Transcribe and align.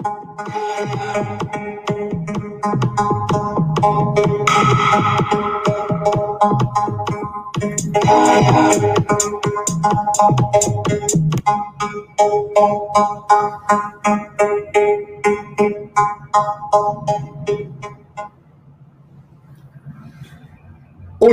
Bom 0.00 0.08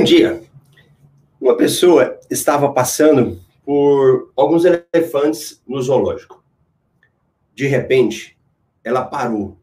dia. 0.03 0.43
Uma 1.39 1.55
pessoa 1.55 2.19
estava 2.29 2.73
passando 2.73 3.39
por 3.63 4.33
alguns 4.35 4.65
elefantes 4.65 5.61
no 5.65 5.81
zoológico. 5.81 6.43
De 7.55 7.65
repente, 7.65 8.36
ela 8.87 9.03
parou 9.03 9.57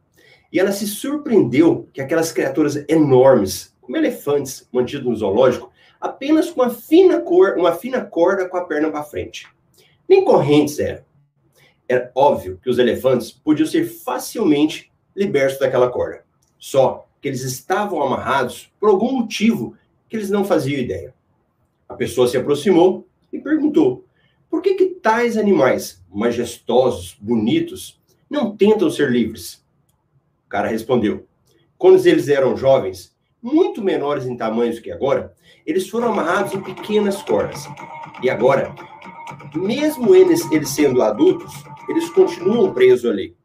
e 0.53 0.61
ela 0.61 0.71
se 0.71 0.87
surpreendeu 0.87 1.89
que 1.93 2.01
aquelas 2.01 2.31
criaturas 2.31 2.85
enormes, 2.89 3.75
como 3.81 3.97
elefantes 3.97 4.69
mantidos 4.73 5.05
no 5.05 5.17
zoológico, 5.17 5.73
apenas 6.01 6.51
com 6.51 6.63
uma 6.63 6.71
fina 6.71 7.21
cor, 7.21 7.57
uma 7.59 7.73
fina 7.73 8.05
corda 8.05 8.49
com 8.49 8.57
a 8.57 8.65
perna 8.65 8.91
para 8.91 9.03
frente. 9.03 9.49
Nem 10.09 10.25
correntes 10.25 10.79
eram. 10.79 11.03
Era 11.89 12.11
óbvio 12.15 12.59
que 12.63 12.71
os 12.71 12.79
elefantes 12.79 13.33
podiam 13.33 13.67
ser 13.67 13.85
facilmente 13.85 14.93
libertos 15.17 15.59
daquela 15.59 15.91
corda. 15.91 16.25
Só 16.59 17.09
que 17.21 17.27
eles 17.27 17.43
estavam 17.43 18.03
amarrados 18.03 18.73
por 18.79 18.91
algum 18.91 19.13
motivo 19.13 19.77
que 20.09 20.17
eles 20.17 20.31
não 20.31 20.45
faziam 20.45 20.81
ideia. 20.81 21.15
A 21.89 21.95
pessoa 21.95 22.29
se 22.29 22.37
aproximou 22.37 23.09
e 23.33 23.41
perguntou: 23.41 24.05
por 24.49 24.63
que, 24.63 24.75
que 24.75 24.87
tais 24.87 25.37
animais 25.37 26.01
majestosos, 26.09 27.17
bonitos, 27.21 28.01
não 28.35 28.55
tentam 28.55 28.91
ser 28.91 29.11
livres? 29.11 29.65
O 30.45 30.49
cara 30.49 30.69
respondeu: 30.69 31.27
quando 31.79 32.05
eles 32.05 32.29
eram 32.29 32.57
jovens, 32.57 33.15
muito 33.41 33.83
menores 33.83 34.27
em 34.27 34.37
tamanhos 34.37 34.81
que 34.81 34.91
agora, 34.91 35.35
eles 35.65 35.89
foram 35.89 36.09
amarrados 36.09 36.53
em 36.53 36.61
pequenas 36.61 37.23
cordas. 37.23 37.65
E 38.23 38.29
agora, 38.29 38.75
mesmo 39.55 40.15
eles, 40.15 40.51
eles 40.51 40.71
sendo 40.71 41.03
adultos, 41.03 41.53
eles 41.89 42.09
continuam 42.11 42.73
presos 42.73 43.11
ali. 43.11 43.37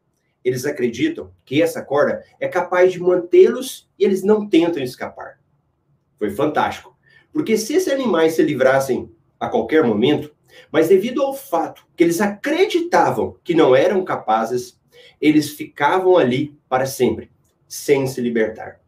Eles 0.44 0.66
acreditam 0.66 1.32
que 1.46 1.62
essa 1.62 1.82
corda 1.82 2.24
é 2.40 2.48
capaz 2.48 2.94
de 2.94 3.00
mantê-los 3.00 3.90
e 4.00 4.06
eles 4.06 4.24
não 4.24 4.48
tentam 4.48 4.82
escapar. 4.82 5.40
Foi 6.18 6.32
fantástico. 6.32 6.98
Porque 7.32 7.58
se 7.58 7.76
esses 7.76 7.92
animais 7.92 8.34
se 8.34 8.42
livrassem 8.42 9.12
a 9.40 9.50
qualquer 9.50 9.84
momento, 9.84 10.34
mas 10.72 10.88
devido 10.88 11.22
ao 11.22 11.34
fato 11.34 11.86
que 11.96 12.04
eles 12.04 12.22
acreditavam 12.22 13.36
que 13.44 13.54
não 13.54 13.76
eram 13.76 14.04
capazes, 14.04 14.79
eles 15.20 15.52
ficavam 15.52 16.18
ali 16.18 16.58
para 16.68 16.86
sempre, 16.86 17.30
sem 17.68 18.08
se 18.08 18.22
libertar. 18.22 18.80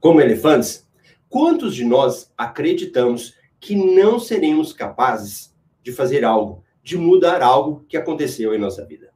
Como 0.00 0.20
elefantes, 0.20 0.86
quantos 1.28 1.74
de 1.74 1.84
nós 1.84 2.32
acreditamos 2.36 3.34
que 3.60 3.74
não 3.74 4.18
seremos 4.18 4.72
capazes 4.72 5.54
de 5.82 5.92
fazer 5.92 6.24
algo, 6.24 6.64
de 6.82 6.96
mudar 6.96 7.42
algo 7.42 7.84
que 7.88 7.96
aconteceu 7.96 8.54
em 8.54 8.58
nossa 8.58 8.84
vida? 8.84 9.10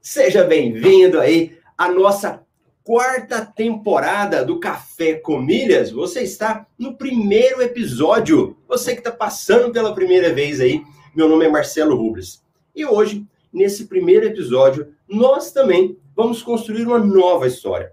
Seja 0.00 0.44
bem-vindo 0.44 1.20
aí 1.20 1.58
à 1.76 1.90
nossa 1.90 2.46
quarta 2.86 3.44
temporada 3.44 4.44
do 4.44 4.60
Café 4.60 5.14
com 5.14 5.40
Milhas. 5.40 5.90
Você 5.90 6.20
está 6.20 6.64
no 6.78 6.96
primeiro 6.96 7.60
episódio. 7.60 8.56
Você 8.68 8.92
que 8.92 9.00
está 9.00 9.10
passando 9.10 9.72
pela 9.72 9.92
primeira 9.92 10.32
vez 10.32 10.60
aí, 10.60 10.84
meu 11.12 11.28
nome 11.28 11.46
é 11.46 11.48
Marcelo 11.48 11.96
Rubles. 11.96 12.44
E 12.76 12.86
hoje, 12.86 13.26
nesse 13.52 13.86
primeiro 13.86 14.24
episódio, 14.26 14.94
nós 15.08 15.52
também 15.52 15.98
vamos 16.14 16.42
construir 16.42 16.86
uma 16.86 16.98
nova 16.98 17.46
história. 17.46 17.92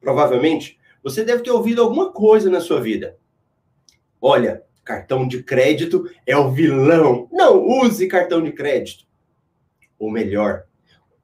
Provavelmente, 0.00 0.78
você 1.02 1.24
deve 1.24 1.42
ter 1.42 1.50
ouvido 1.50 1.82
alguma 1.82 2.10
coisa 2.10 2.50
na 2.50 2.60
sua 2.60 2.80
vida. 2.80 3.16
Olha, 4.20 4.62
cartão 4.84 5.26
de 5.26 5.42
crédito 5.42 6.08
é 6.26 6.36
o 6.36 6.50
vilão. 6.50 7.28
Não 7.30 7.66
use 7.66 8.06
cartão 8.06 8.42
de 8.42 8.52
crédito. 8.52 9.04
Ou 9.98 10.10
melhor, 10.10 10.64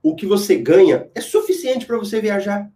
o 0.03 0.14
que 0.14 0.26
você 0.26 0.56
ganha 0.56 1.10
é 1.14 1.20
suficiente 1.20 1.87
para 1.87 1.98
você 1.98 2.20
viajar 2.20 2.70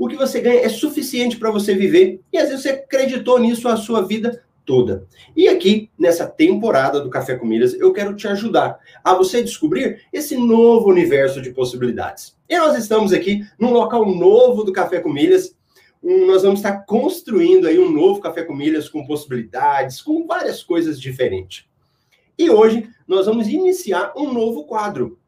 o 0.00 0.08
que 0.08 0.16
você 0.16 0.40
ganha 0.40 0.62
é 0.62 0.68
suficiente 0.70 1.36
para 1.36 1.50
você 1.50 1.74
viver. 1.74 2.22
E 2.32 2.38
às 2.38 2.48
vezes 2.48 2.62
você 2.62 2.70
acreditou 2.70 3.38
nisso 3.38 3.68
a 3.68 3.76
sua 3.76 4.00
vida 4.00 4.42
toda. 4.70 5.04
E 5.34 5.48
aqui, 5.48 5.90
nessa 5.98 6.28
temporada 6.28 7.00
do 7.00 7.10
Café 7.10 7.34
com 7.34 7.44
Milhas, 7.44 7.74
eu 7.74 7.92
quero 7.92 8.14
te 8.14 8.28
ajudar 8.28 8.78
a 9.02 9.12
você 9.14 9.42
descobrir 9.42 10.02
esse 10.12 10.36
novo 10.36 10.88
universo 10.88 11.42
de 11.42 11.50
possibilidades. 11.50 12.38
E 12.48 12.56
nós 12.56 12.78
estamos 12.78 13.12
aqui 13.12 13.44
num 13.58 13.72
local 13.72 14.06
novo 14.14 14.62
do 14.62 14.72
Café 14.72 15.00
com 15.00 15.12
Milhas. 15.12 15.56
Um, 16.00 16.24
nós 16.24 16.44
vamos 16.44 16.60
estar 16.60 16.86
construindo 16.86 17.66
aí 17.66 17.80
um 17.80 17.90
novo 17.90 18.20
Café 18.20 18.44
com 18.44 18.54
Milhas 18.54 18.88
com 18.88 19.04
possibilidades, 19.04 20.00
com 20.00 20.24
várias 20.24 20.62
coisas 20.62 21.00
diferentes. 21.00 21.64
E 22.38 22.48
hoje 22.48 22.88
nós 23.08 23.26
vamos 23.26 23.48
iniciar 23.48 24.12
um 24.16 24.32
novo 24.32 24.66
quadro. 24.66 25.18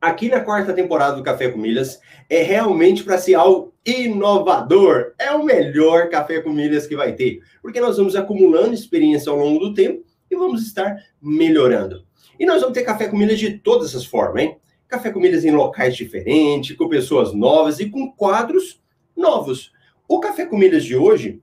Aqui 0.00 0.28
na 0.28 0.40
quarta 0.40 0.74
temporada 0.74 1.16
do 1.16 1.22
Café 1.22 1.48
com 1.48 1.58
Milhas 1.58 2.00
é 2.28 2.42
realmente 2.42 3.02
para 3.02 3.16
ser 3.16 3.34
algo 3.34 3.74
inovador. 3.84 5.14
É 5.18 5.30
o 5.32 5.42
melhor 5.42 6.10
café 6.10 6.40
com 6.40 6.50
milhas 6.50 6.86
que 6.86 6.94
vai 6.94 7.14
ter, 7.14 7.40
porque 7.62 7.80
nós 7.80 7.96
vamos 7.96 8.14
acumulando 8.14 8.74
experiência 8.74 9.30
ao 9.30 9.38
longo 9.38 9.58
do 9.58 9.74
tempo 9.74 10.04
e 10.30 10.36
vamos 10.36 10.66
estar 10.66 10.96
melhorando. 11.20 12.04
E 12.38 12.44
nós 12.44 12.60
vamos 12.60 12.76
ter 12.76 12.84
café 12.84 13.08
com 13.08 13.16
milhas 13.16 13.38
de 13.38 13.58
todas 13.58 13.94
as 13.96 14.04
formas, 14.04 14.42
hein? 14.42 14.56
Café 14.86 15.10
com 15.10 15.18
milhas 15.18 15.44
em 15.44 15.50
locais 15.50 15.96
diferentes, 15.96 16.76
com 16.76 16.88
pessoas 16.88 17.32
novas 17.32 17.80
e 17.80 17.88
com 17.88 18.12
quadros 18.12 18.82
novos. 19.16 19.72
O 20.06 20.20
café 20.20 20.44
com 20.44 20.58
milhas 20.58 20.84
de 20.84 20.94
hoje, 20.94 21.40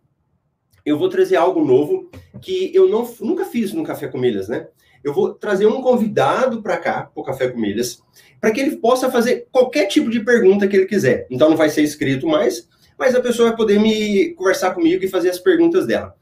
eu 0.86 0.98
vou 0.98 1.10
trazer 1.10 1.38
algo 1.38 1.66
novo 1.66 2.10
que 2.40 2.72
eu 2.74 2.88
não, 2.88 3.10
nunca 3.20 3.46
fiz 3.46 3.74
no 3.74 3.84
café 3.84 4.08
com 4.08 4.18
milhas, 4.18 4.48
né? 4.48 4.68
Eu 5.04 5.14
vou 5.14 5.34
trazer 5.34 5.66
um 5.66 5.82
convidado 5.82 6.62
para 6.62 6.78
cá, 6.78 7.04
para 7.14 7.22
o 7.22 7.24
Café 7.24 7.50
com 7.50 7.60
Milhas, 7.60 8.02
para 8.40 8.52
que 8.52 8.62
ele 8.62 8.78
possa 8.78 9.12
fazer 9.12 9.48
qualquer 9.52 9.88
tipo 9.88 10.10
de 10.10 10.22
pergunta 10.22 10.68
que 10.68 10.76
ele 10.76 10.86
quiser. 10.86 11.28
Então 11.30 11.50
não 11.50 11.58
vai 11.58 11.70
ser 11.70 11.82
escrito 11.82 12.28
mais, 12.28 12.70
mas 12.98 13.14
a 13.16 13.22
pessoa 13.22 13.50
vai 13.50 13.58
poder 13.58 13.80
me 13.80 14.34
conversar 14.36 14.74
comigo 14.74 15.04
e 15.04 15.10
fazer 15.10 15.30
as 15.30 15.40
perguntas 15.40 15.86
dela. 15.86 16.16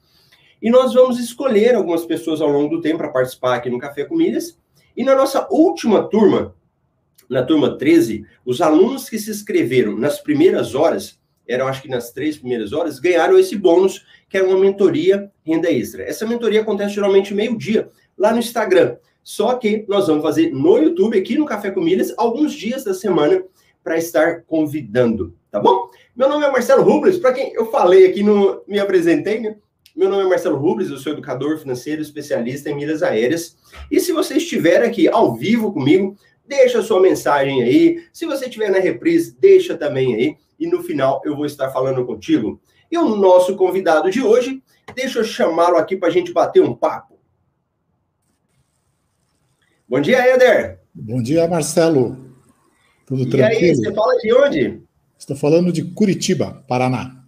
E 0.61 0.69
nós 0.69 0.93
vamos 0.93 1.19
escolher 1.19 1.75
algumas 1.75 2.05
pessoas 2.05 2.41
ao 2.41 2.49
longo 2.49 2.75
do 2.75 2.81
tempo 2.81 2.99
para 2.99 3.09
participar 3.09 3.55
aqui 3.55 3.69
no 3.69 3.79
Café 3.79 4.05
com 4.05 4.15
Milhas. 4.15 4.57
E 4.95 5.03
na 5.03 5.15
nossa 5.15 5.47
última 5.49 6.07
turma, 6.07 6.55
na 7.29 7.43
turma 7.43 7.77
13, 7.77 8.25
os 8.45 8.61
alunos 8.61 9.09
que 9.09 9.17
se 9.17 9.31
inscreveram 9.31 9.97
nas 9.97 10.19
primeiras 10.19 10.75
horas, 10.75 11.19
eram 11.47 11.67
acho 11.67 11.81
que 11.81 11.87
nas 11.87 12.11
três 12.11 12.37
primeiras 12.37 12.73
horas, 12.73 12.99
ganharam 12.99 13.39
esse 13.39 13.55
bônus, 13.55 14.05
que 14.29 14.37
é 14.37 14.43
uma 14.43 14.57
mentoria 14.57 15.31
renda 15.45 15.71
extra. 15.71 16.03
Essa 16.03 16.27
mentoria 16.27 16.61
acontece 16.61 16.93
geralmente 16.93 17.33
meio-dia, 17.33 17.89
lá 18.17 18.31
no 18.31 18.39
Instagram. 18.39 18.97
Só 19.23 19.53
que 19.55 19.85
nós 19.87 20.07
vamos 20.07 20.23
fazer 20.23 20.51
no 20.51 20.77
YouTube, 20.77 21.17
aqui 21.17 21.37
no 21.37 21.45
Café 21.45 21.71
com 21.71 21.81
Milhas, 21.81 22.13
alguns 22.17 22.53
dias 22.53 22.83
da 22.83 22.93
semana 22.93 23.43
para 23.83 23.97
estar 23.97 24.43
convidando, 24.43 25.35
tá 25.49 25.59
bom? 25.59 25.89
Meu 26.15 26.29
nome 26.29 26.45
é 26.45 26.51
Marcelo 26.51 26.83
Rubles, 26.83 27.17
para 27.17 27.33
quem 27.33 27.53
eu 27.53 27.65
falei 27.67 28.07
aqui, 28.07 28.23
no, 28.23 28.63
me 28.67 28.79
apresentei, 28.79 29.39
né? 29.39 29.55
Meu 29.95 30.09
nome 30.09 30.23
é 30.23 30.27
Marcelo 30.27 30.57
Rubles, 30.57 30.89
eu 30.89 30.97
sou 30.97 31.11
educador 31.11 31.57
financeiro, 31.57 32.01
especialista 32.01 32.69
em 32.69 32.75
milhas 32.75 33.03
aéreas. 33.03 33.57
E 33.91 33.99
se 33.99 34.13
você 34.13 34.37
estiver 34.37 34.81
aqui 34.83 35.07
ao 35.07 35.35
vivo 35.35 35.73
comigo, 35.73 36.15
deixa 36.47 36.81
sua 36.81 37.01
mensagem 37.01 37.61
aí. 37.61 38.03
Se 38.13 38.25
você 38.25 38.45
estiver 38.45 38.71
na 38.71 38.79
reprise, 38.79 39.35
deixa 39.37 39.75
também 39.75 40.15
aí. 40.15 40.37
E 40.57 40.65
no 40.65 40.81
final 40.81 41.21
eu 41.25 41.35
vou 41.35 41.45
estar 41.45 41.69
falando 41.71 42.05
contigo. 42.05 42.61
E 42.89 42.97
o 42.97 43.15
nosso 43.15 43.55
convidado 43.55 44.09
de 44.09 44.21
hoje, 44.21 44.63
deixa 44.95 45.19
eu 45.19 45.23
chamá-lo 45.23 45.77
aqui 45.77 45.97
para 45.97 46.07
a 46.07 46.11
gente 46.11 46.31
bater 46.31 46.61
um 46.61 46.73
papo. 46.73 47.10
Bom 49.91 49.99
dia, 49.99 50.19
Éder. 50.19 50.79
Bom 50.95 51.21
dia, 51.21 51.45
Marcelo. 51.49 52.33
Tudo 53.05 53.23
e 53.23 53.29
tranquilo? 53.29 53.61
E 53.61 53.69
aí, 53.71 53.75
você 53.75 53.93
fala 53.93 54.17
de 54.19 54.33
onde? 54.33 54.81
Estou 55.19 55.35
falando 55.35 55.69
de 55.69 55.83
Curitiba, 55.83 56.63
Paraná. 56.65 57.25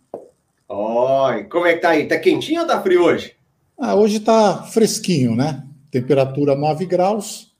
Oi, 0.69 1.43
como 1.43 1.67
é 1.67 1.73
que 1.73 1.81
tá 1.81 1.89
aí? 1.89 2.07
Tá 2.07 2.17
quentinho 2.17 2.61
ou 2.61 2.67
tá 2.67 2.81
frio 2.81 3.03
hoje? 3.03 3.35
Ah, 3.77 3.95
hoje 3.95 4.21
tá 4.21 4.63
fresquinho, 4.63 5.35
né? 5.35 5.61
Temperatura 5.91 6.55
9 6.55 6.85
graus, 6.85 7.53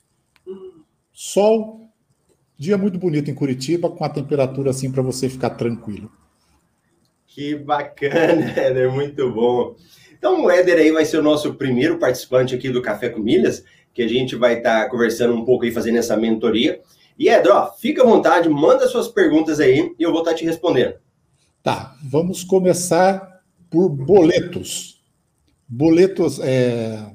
sol, 1.12 1.82
dia 2.58 2.78
muito 2.78 2.98
bonito 2.98 3.30
em 3.30 3.36
Curitiba, 3.36 3.90
com 3.90 4.06
a 4.06 4.10
temperatura 4.10 4.70
assim 4.70 4.90
para 4.90 5.02
você 5.02 5.28
ficar 5.28 5.50
tranquilo. 5.50 6.10
Que 7.28 7.56
bacana, 7.56 8.52
Éder, 8.56 8.90
muito 8.90 9.30
bom. 9.34 9.76
Então 10.18 10.46
o 10.46 10.50
Éder 10.50 10.78
aí 10.78 10.94
vai 10.94 11.04
ser 11.04 11.18
o 11.18 11.24
nosso 11.24 11.56
primeiro 11.56 12.00
participante 12.00 12.56
aqui 12.56 12.70
do 12.70 12.82
Café 12.82 13.10
com 13.10 13.20
Milhas 13.20 13.66
que 13.94 14.02
a 14.02 14.08
gente 14.08 14.36
vai 14.36 14.58
estar 14.58 14.84
tá 14.84 14.90
conversando 14.90 15.34
um 15.34 15.46
pouco 15.46 15.66
e 15.66 15.72
fazendo 15.72 15.98
essa 15.98 16.18
mentoria. 16.18 16.82
E 17.18 17.30
Ed, 17.30 17.48
ó, 17.48 17.72
fica 17.74 18.02
à 18.02 18.06
vontade, 18.06 18.50
manda 18.50 18.88
suas 18.88 19.08
perguntas 19.08 19.60
aí 19.60 19.94
e 20.00 20.04
eu 20.04 20.12
vou 20.12 20.22
estar 20.22 20.32
tá 20.32 20.38
te 20.38 20.46
respondendo. 20.46 20.96
Tá, 21.62 21.96
vamos 22.04 22.44
começar 22.44 23.42
por 23.70 23.90
boletos. 23.90 25.02
Boletos, 25.68 26.40
é, 26.40 27.06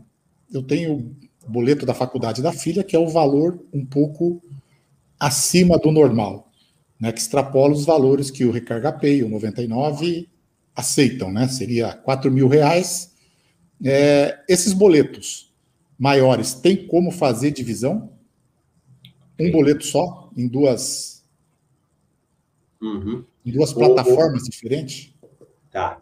eu 0.53 0.63
tenho 0.63 1.15
boleto 1.47 1.85
da 1.85 1.95
faculdade 1.95 2.43
da 2.43 2.53
filha, 2.53 2.85
que 2.85 2.95
é 2.95 2.99
o 2.99 3.09
valor 3.09 3.59
um 3.73 3.85
pouco 3.85 4.41
acima 5.19 5.79
do 5.79 5.91
normal. 5.91 6.47
né, 7.01 7.13
que 7.13 7.21
extrapola 7.21 7.73
os 7.73 7.85
valores 7.85 8.29
que 8.29 8.45
o 8.45 8.51
Recarga 8.51 8.91
Pay, 8.91 9.23
o 9.23 9.29
99, 9.29 10.29
aceitam, 10.75 11.33
né? 11.33 11.47
Seria 11.47 11.93
4 11.93 12.29
mil 12.29 12.49
reais. 12.49 13.13
É, 13.85 14.41
esses 14.49 14.73
boletos 14.73 15.48
maiores, 15.99 16.55
tem 16.55 16.87
como 16.87 17.11
fazer 17.11 17.51
divisão? 17.51 18.13
Um 19.39 19.51
boleto 19.51 19.85
só, 19.85 20.31
em 20.37 20.47
duas, 20.47 21.25
uhum. 22.81 23.25
em 23.45 23.53
duas 23.53 23.73
plataformas 23.73 24.43
o, 24.43 24.51
diferentes? 24.51 25.15
Tá. 25.71 26.01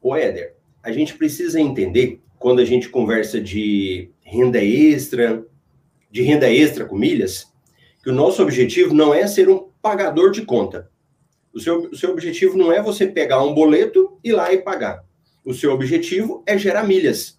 O 0.00 0.14
Éder, 0.14 0.54
a 0.82 0.92
gente 0.92 1.14
precisa 1.14 1.60
entender, 1.60 2.20
quando 2.38 2.60
a 2.60 2.64
gente 2.64 2.88
conversa 2.88 3.40
de 3.40 4.10
renda 4.20 4.62
extra, 4.62 5.44
de 6.10 6.22
renda 6.22 6.50
extra 6.50 6.84
com 6.84 6.96
milhas, 6.96 7.52
que 8.02 8.10
o 8.10 8.14
nosso 8.14 8.42
objetivo 8.42 8.94
não 8.94 9.12
é 9.12 9.26
ser 9.26 9.48
um 9.48 9.68
pagador 9.82 10.30
de 10.30 10.42
conta. 10.42 10.90
O 11.52 11.60
seu, 11.60 11.90
o 11.90 11.96
seu 11.96 12.10
objetivo 12.10 12.56
não 12.56 12.70
é 12.70 12.82
você 12.82 13.06
pegar 13.06 13.42
um 13.42 13.54
boleto 13.54 14.18
e 14.22 14.28
ir 14.28 14.32
lá 14.32 14.52
e 14.52 14.58
pagar. 14.58 15.04
O 15.44 15.54
seu 15.54 15.72
objetivo 15.72 16.42
é 16.46 16.58
gerar 16.58 16.84
milhas. 16.84 17.37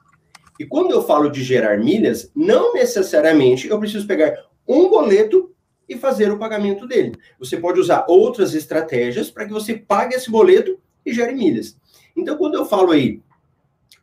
E 0.60 0.66
quando 0.66 0.92
eu 0.92 1.02
falo 1.02 1.32
de 1.32 1.42
gerar 1.42 1.78
milhas, 1.78 2.30
não 2.36 2.74
necessariamente 2.74 3.70
eu 3.70 3.80
preciso 3.80 4.06
pegar 4.06 4.36
um 4.68 4.90
boleto 4.90 5.56
e 5.88 5.96
fazer 5.98 6.30
o 6.32 6.38
pagamento 6.38 6.86
dele. 6.86 7.14
Você 7.40 7.56
pode 7.56 7.80
usar 7.80 8.06
outras 8.10 8.54
estratégias 8.54 9.32
para 9.32 9.46
que 9.46 9.54
você 9.54 9.76
pague 9.76 10.16
esse 10.16 10.30
boleto 10.30 10.78
e 11.06 11.14
gere 11.14 11.34
milhas. 11.34 11.78
Então, 12.16 12.36
quando 12.36 12.56
eu 12.56 12.66
falo 12.66 12.92
aí 12.92 13.22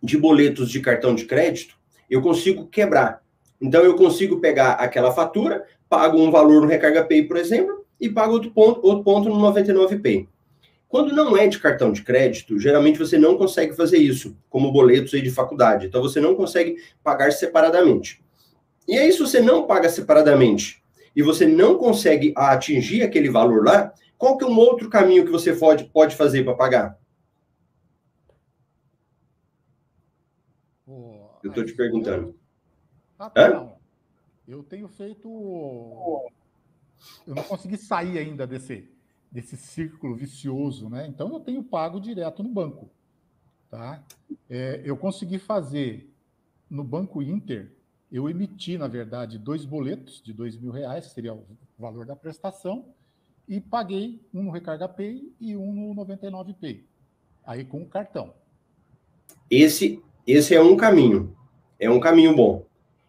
de 0.02 0.16
boletos 0.16 0.70
de 0.70 0.80
cartão 0.80 1.14
de 1.14 1.26
crédito, 1.26 1.76
eu 2.08 2.22
consigo 2.22 2.66
quebrar. 2.66 3.22
Então, 3.60 3.82
eu 3.84 3.94
consigo 3.94 4.40
pegar 4.40 4.72
aquela 4.72 5.12
fatura, 5.12 5.64
pago 5.90 6.18
um 6.18 6.30
valor 6.30 6.62
no 6.62 6.68
Recarga 6.68 7.04
Pay, 7.04 7.24
por 7.24 7.36
exemplo, 7.36 7.84
e 8.00 8.08
pago 8.08 8.32
outro 8.32 8.50
ponto, 8.50 8.80
outro 8.82 9.04
ponto 9.04 9.28
no 9.28 9.36
99Pay. 9.52 10.26
Quando 10.88 11.14
não 11.14 11.36
é 11.36 11.46
de 11.48 11.58
cartão 11.58 11.92
de 11.92 12.02
crédito, 12.02 12.58
geralmente 12.58 12.98
você 12.98 13.18
não 13.18 13.36
consegue 13.36 13.74
fazer 13.74 13.98
isso, 13.98 14.36
como 14.48 14.72
boletos 14.72 15.12
aí 15.14 15.20
de 15.20 15.30
faculdade. 15.30 15.86
Então, 15.86 16.00
você 16.00 16.20
não 16.20 16.34
consegue 16.34 16.76
pagar 17.02 17.32
separadamente. 17.32 18.24
E 18.86 18.96
aí, 18.96 19.12
se 19.12 19.18
você 19.18 19.40
não 19.40 19.66
paga 19.66 19.88
separadamente 19.88 20.82
e 21.14 21.22
você 21.22 21.46
não 21.46 21.76
consegue 21.76 22.32
atingir 22.36 23.02
aquele 23.02 23.28
valor 23.28 23.64
lá, 23.64 23.92
qual 24.16 24.38
que 24.38 24.44
é 24.44 24.46
um 24.46 24.58
outro 24.58 24.88
caminho 24.88 25.24
que 25.24 25.30
você 25.30 25.52
pode, 25.52 25.84
pode 25.84 26.14
fazer 26.14 26.44
para 26.44 26.54
pagar? 26.54 26.98
Eu 31.42 31.50
estou 31.50 31.64
te 31.64 31.74
perguntando. 31.74 32.36
Ah, 33.18 33.48
não. 33.48 33.76
Eu 34.46 34.62
tenho 34.62 34.88
feito. 34.88 35.28
Eu 37.26 37.34
não 37.34 37.42
consegui 37.44 37.76
sair 37.76 38.18
ainda 38.18 38.46
desse, 38.46 38.88
desse 39.30 39.56
círculo 39.56 40.14
vicioso, 40.14 40.88
né? 40.88 41.06
Então 41.06 41.32
eu 41.32 41.40
tenho 41.40 41.62
pago 41.62 42.00
direto 42.00 42.42
no 42.42 42.48
banco. 42.48 42.90
Tá? 43.70 44.02
É, 44.48 44.80
eu 44.84 44.96
consegui 44.96 45.38
fazer 45.38 46.10
no 46.70 46.84
Banco 46.84 47.22
Inter, 47.22 47.72
eu 48.10 48.28
emiti, 48.28 48.78
na 48.78 48.86
verdade, 48.86 49.38
dois 49.38 49.64
boletos 49.64 50.22
de 50.22 50.32
dois 50.32 50.56
mil 50.56 50.70
reais, 50.70 51.06
seria 51.06 51.34
o 51.34 51.44
valor 51.78 52.06
da 52.06 52.16
prestação, 52.16 52.86
e 53.48 53.60
paguei 53.60 54.20
um 54.32 54.44
no 54.44 54.50
Recarga 54.50 54.88
Pay 54.88 55.32
e 55.40 55.56
um 55.56 55.72
no 55.72 55.94
99 55.94 56.54
Pay. 56.54 56.84
Aí 57.44 57.64
com 57.64 57.82
o 57.82 57.86
cartão. 57.86 58.34
Esse, 59.50 60.02
esse 60.26 60.54
é 60.54 60.60
um 60.60 60.76
caminho. 60.76 61.36
É 61.78 61.88
um 61.88 62.00
caminho 62.00 62.34
bom. 62.34 62.66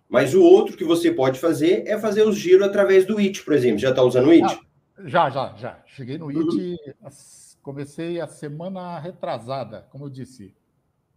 Mas 0.09 0.33
o 0.33 0.41
outro 0.41 0.77
que 0.77 0.83
você 0.83 1.11
pode 1.11 1.39
fazer 1.39 1.83
é 1.87 1.99
fazer 1.99 2.23
os 2.25 2.37
giros 2.37 2.65
através 2.65 3.05
do 3.05 3.19
IT, 3.19 3.43
por 3.43 3.53
exemplo. 3.53 3.79
Já 3.79 3.89
está 3.89 4.03
usando 4.03 4.27
o 4.27 4.31
IT? 4.31 4.45
Ah, 4.45 4.66
já, 5.05 5.29
já, 5.29 5.55
já. 5.55 5.83
Cheguei 5.85 6.17
no 6.17 6.29
IT, 6.29 6.77
uhum. 7.01 7.09
comecei 7.61 8.19
a 8.19 8.27
semana 8.27 8.99
retrasada, 8.99 9.87
como 9.91 10.05
eu 10.05 10.09
disse. 10.09 10.55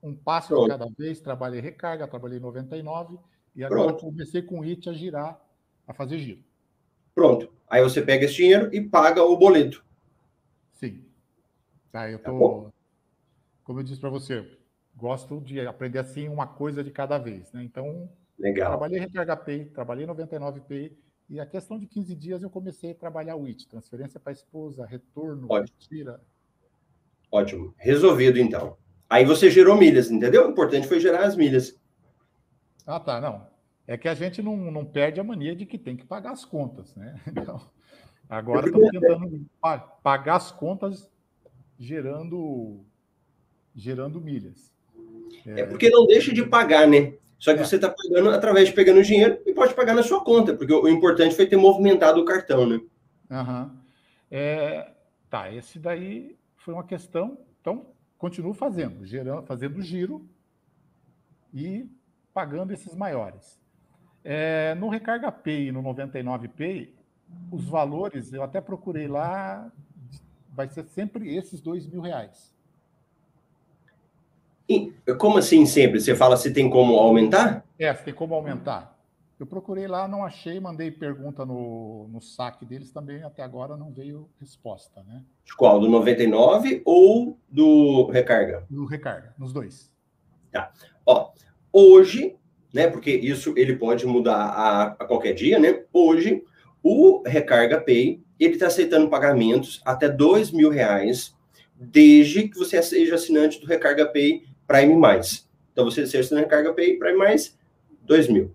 Um 0.02 0.14
passo 0.14 0.48
Pronto. 0.48 0.68
cada 0.68 0.86
vez, 0.96 1.20
trabalhei 1.20 1.60
recarga, 1.60 2.08
trabalhei 2.08 2.40
99, 2.40 3.18
e 3.54 3.64
agora 3.64 3.88
Pronto. 3.88 4.06
comecei 4.06 4.42
com 4.42 4.60
o 4.60 4.64
IT 4.64 4.88
a 4.88 4.92
girar, 4.92 5.40
a 5.86 5.92
fazer 5.92 6.18
giro. 6.18 6.42
Pronto. 7.14 7.52
Aí 7.68 7.82
você 7.82 8.00
pega 8.00 8.24
esse 8.24 8.36
dinheiro 8.36 8.74
e 8.74 8.80
paga 8.80 9.22
o 9.22 9.36
boleto. 9.36 9.84
Sim. 10.72 11.04
Tá, 11.92 12.10
eu 12.10 12.18
tá 12.18 12.30
tô. 12.30 12.62
Tá 12.62 12.70
como 13.64 13.80
eu 13.80 13.84
disse 13.84 14.00
para 14.00 14.10
você, 14.10 14.58
gosto 14.96 15.40
de 15.40 15.60
aprender 15.60 15.98
assim 15.98 16.28
uma 16.28 16.46
coisa 16.46 16.82
de 16.82 16.90
cada 16.90 17.18
vez, 17.18 17.52
né? 17.52 17.62
Então, 17.62 18.10
Legal. 18.38 18.70
trabalhei 18.70 18.98
Recarga 18.98 19.36
Pay, 19.36 19.66
trabalhei 19.66 20.06
99P 20.06 20.92
e 21.30 21.38
a 21.38 21.46
questão 21.46 21.78
de 21.78 21.86
15 21.86 22.16
dias 22.16 22.42
eu 22.42 22.50
comecei 22.50 22.90
a 22.90 22.94
trabalhar 22.94 23.36
o 23.36 23.46
IT, 23.46 23.68
transferência 23.68 24.18
para 24.18 24.32
a 24.32 24.34
esposa, 24.34 24.84
retorno, 24.84 25.46
Ótimo. 25.48 25.78
retira. 25.78 26.20
Ótimo. 27.30 27.72
Resolvido 27.78 28.36
então. 28.36 28.76
Aí 29.08 29.24
você 29.24 29.48
gerou 29.48 29.76
milhas, 29.76 30.10
entendeu? 30.10 30.48
O 30.48 30.50
importante 30.50 30.88
foi 30.88 30.98
gerar 30.98 31.24
as 31.24 31.36
milhas. 31.36 31.80
Ah, 32.84 32.98
tá, 32.98 33.20
não. 33.20 33.46
É 33.86 33.96
que 33.96 34.08
a 34.08 34.14
gente 34.14 34.42
não, 34.42 34.56
não 34.56 34.84
perde 34.84 35.20
a 35.20 35.24
mania 35.24 35.54
de 35.54 35.66
que 35.66 35.78
tem 35.78 35.96
que 35.96 36.04
pagar 36.04 36.32
as 36.32 36.44
contas, 36.44 36.96
né? 36.96 37.20
Então, 37.28 37.60
agora 38.28 38.66
estamos 38.66 38.90
tentando 38.90 39.46
pagar 40.02 40.36
as 40.36 40.50
contas 40.50 41.08
gerando 41.78 42.84
gerando 43.74 44.20
milhas. 44.20 44.74
É, 45.46 45.60
é 45.60 45.66
porque 45.66 45.88
não 45.90 46.06
deixa 46.06 46.34
de 46.34 46.44
pagar, 46.44 46.88
né? 46.88 47.14
Só 47.40 47.54
que 47.54 47.60
é. 47.60 47.64
você 47.64 47.76
está 47.76 47.88
pagando 47.88 48.30
através 48.30 48.68
de 48.68 48.74
pegando 48.74 49.02
dinheiro 49.02 49.40
e 49.46 49.54
pode 49.54 49.74
pagar 49.74 49.94
na 49.94 50.02
sua 50.02 50.22
conta, 50.22 50.54
porque 50.54 50.72
o 50.72 50.86
importante 50.86 51.34
foi 51.34 51.46
ter 51.46 51.56
movimentado 51.56 52.20
o 52.20 52.24
cartão, 52.24 52.66
né? 52.68 52.80
Uhum. 53.30 53.70
É, 54.30 54.92
tá, 55.30 55.50
esse 55.50 55.78
daí 55.78 56.36
foi 56.56 56.74
uma 56.74 56.84
questão. 56.84 57.38
Então, 57.58 57.86
continuo 58.18 58.52
fazendo, 58.52 59.06
gerando, 59.06 59.42
fazendo 59.42 59.80
giro 59.80 60.28
e 61.52 61.90
pagando 62.34 62.74
esses 62.74 62.94
maiores. 62.94 63.58
É, 64.22 64.74
no 64.74 64.90
Recarga 64.90 65.32
Pay 65.32 65.68
e 65.68 65.72
no 65.72 65.80
99 65.80 66.46
Pay, 66.48 66.94
os 67.50 67.64
valores, 67.64 68.34
eu 68.34 68.42
até 68.42 68.60
procurei 68.60 69.08
lá, 69.08 69.72
vai 70.52 70.68
ser 70.68 70.84
sempre 70.84 71.34
esses 71.34 71.62
dois 71.62 71.86
mil 71.86 72.02
reais. 72.02 72.54
Como 75.18 75.38
assim 75.38 75.66
sempre? 75.66 76.00
Você 76.00 76.14
fala 76.14 76.36
se 76.36 76.52
tem 76.52 76.68
como 76.68 76.94
aumentar? 76.94 77.64
É, 77.78 77.92
se 77.94 78.04
tem 78.04 78.14
como 78.14 78.34
aumentar. 78.34 78.98
Eu 79.38 79.46
procurei 79.46 79.86
lá, 79.86 80.06
não 80.06 80.22
achei, 80.22 80.60
mandei 80.60 80.90
pergunta 80.90 81.46
no, 81.46 82.06
no 82.08 82.20
saque 82.20 82.66
deles 82.66 82.92
também, 82.92 83.22
até 83.22 83.42
agora 83.42 83.74
não 83.74 83.90
veio 83.90 84.28
resposta, 84.38 85.02
né? 85.02 85.22
De 85.42 85.56
qual? 85.56 85.80
Do 85.80 85.88
99 85.88 86.82
ou 86.84 87.38
do 87.48 88.06
recarga? 88.10 88.66
Do 88.68 88.84
recarga, 88.84 89.34
nos 89.38 89.50
dois. 89.50 89.90
Tá. 90.52 90.70
Ó, 91.06 91.30
hoje, 91.72 92.36
né, 92.72 92.86
porque 92.86 93.10
isso 93.10 93.54
ele 93.56 93.76
pode 93.76 94.06
mudar 94.06 94.36
a, 94.36 94.82
a 94.82 95.04
qualquer 95.06 95.32
dia, 95.32 95.58
né? 95.58 95.84
Hoje, 95.90 96.44
o 96.82 97.22
Recarga 97.26 97.80
Pay, 97.80 98.22
ele 98.38 98.54
está 98.54 98.66
aceitando 98.66 99.08
pagamentos 99.08 99.80
até 99.84 100.08
dois 100.08 100.50
mil 100.50 100.70
reais, 100.70 101.34
desde 101.74 102.48
que 102.48 102.58
você 102.58 102.82
seja 102.82 103.14
assinante 103.14 103.58
do 103.58 103.66
Recarga 103.66 104.06
Pay 104.06 104.49
Prime 104.70 104.94
Mais. 104.94 105.48
Então 105.72 105.84
você 105.84 106.06
seleciona 106.06 106.42
Recarga 106.42 106.72
Pay 106.72 106.96
Prime 106.96 107.18
Mais, 107.18 107.58
2 108.02 108.28
mil. 108.28 108.52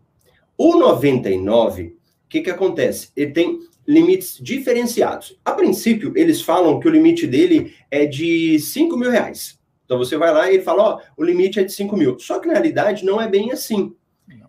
O 0.57 0.77
99, 0.77 1.83
o 1.83 2.29
que, 2.29 2.39
que 2.39 2.49
acontece? 2.49 3.09
Ele 3.17 3.31
tem 3.31 3.59
limites 3.85 4.37
diferenciados. 4.41 5.37
A 5.43 5.51
princípio, 5.51 6.13
eles 6.15 6.41
falam 6.41 6.79
que 6.79 6.87
o 6.87 6.91
limite 6.91 7.27
dele 7.27 7.75
é 7.91 8.05
de 8.05 8.57
5 8.57 8.95
mil 8.95 9.11
reais. 9.11 9.59
Então 9.83 9.97
você 9.97 10.15
vai 10.15 10.33
lá 10.33 10.49
e 10.49 10.55
ele 10.55 10.63
fala, 10.63 10.83
ó, 10.83 11.01
o 11.17 11.23
limite 11.23 11.59
é 11.59 11.63
de 11.65 11.73
5 11.73 11.97
mil. 11.97 12.17
Só 12.17 12.39
que 12.39 12.47
na 12.47 12.53
realidade 12.53 13.03
não 13.03 13.21
é 13.21 13.27
bem 13.27 13.51
assim. 13.51 13.93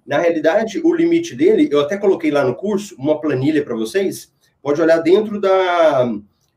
Na 0.07 0.19
realidade, 0.19 0.81
o 0.85 0.95
limite 0.95 1.35
dele, 1.35 1.69
eu 1.71 1.81
até 1.81 1.97
coloquei 1.97 2.31
lá 2.31 2.45
no 2.45 2.55
curso 2.55 2.95
uma 2.97 3.21
planilha 3.21 3.65
para 3.65 3.75
vocês. 3.75 4.33
Pode 4.63 4.81
olhar 4.81 4.99
dentro 4.99 5.41
da 5.41 6.15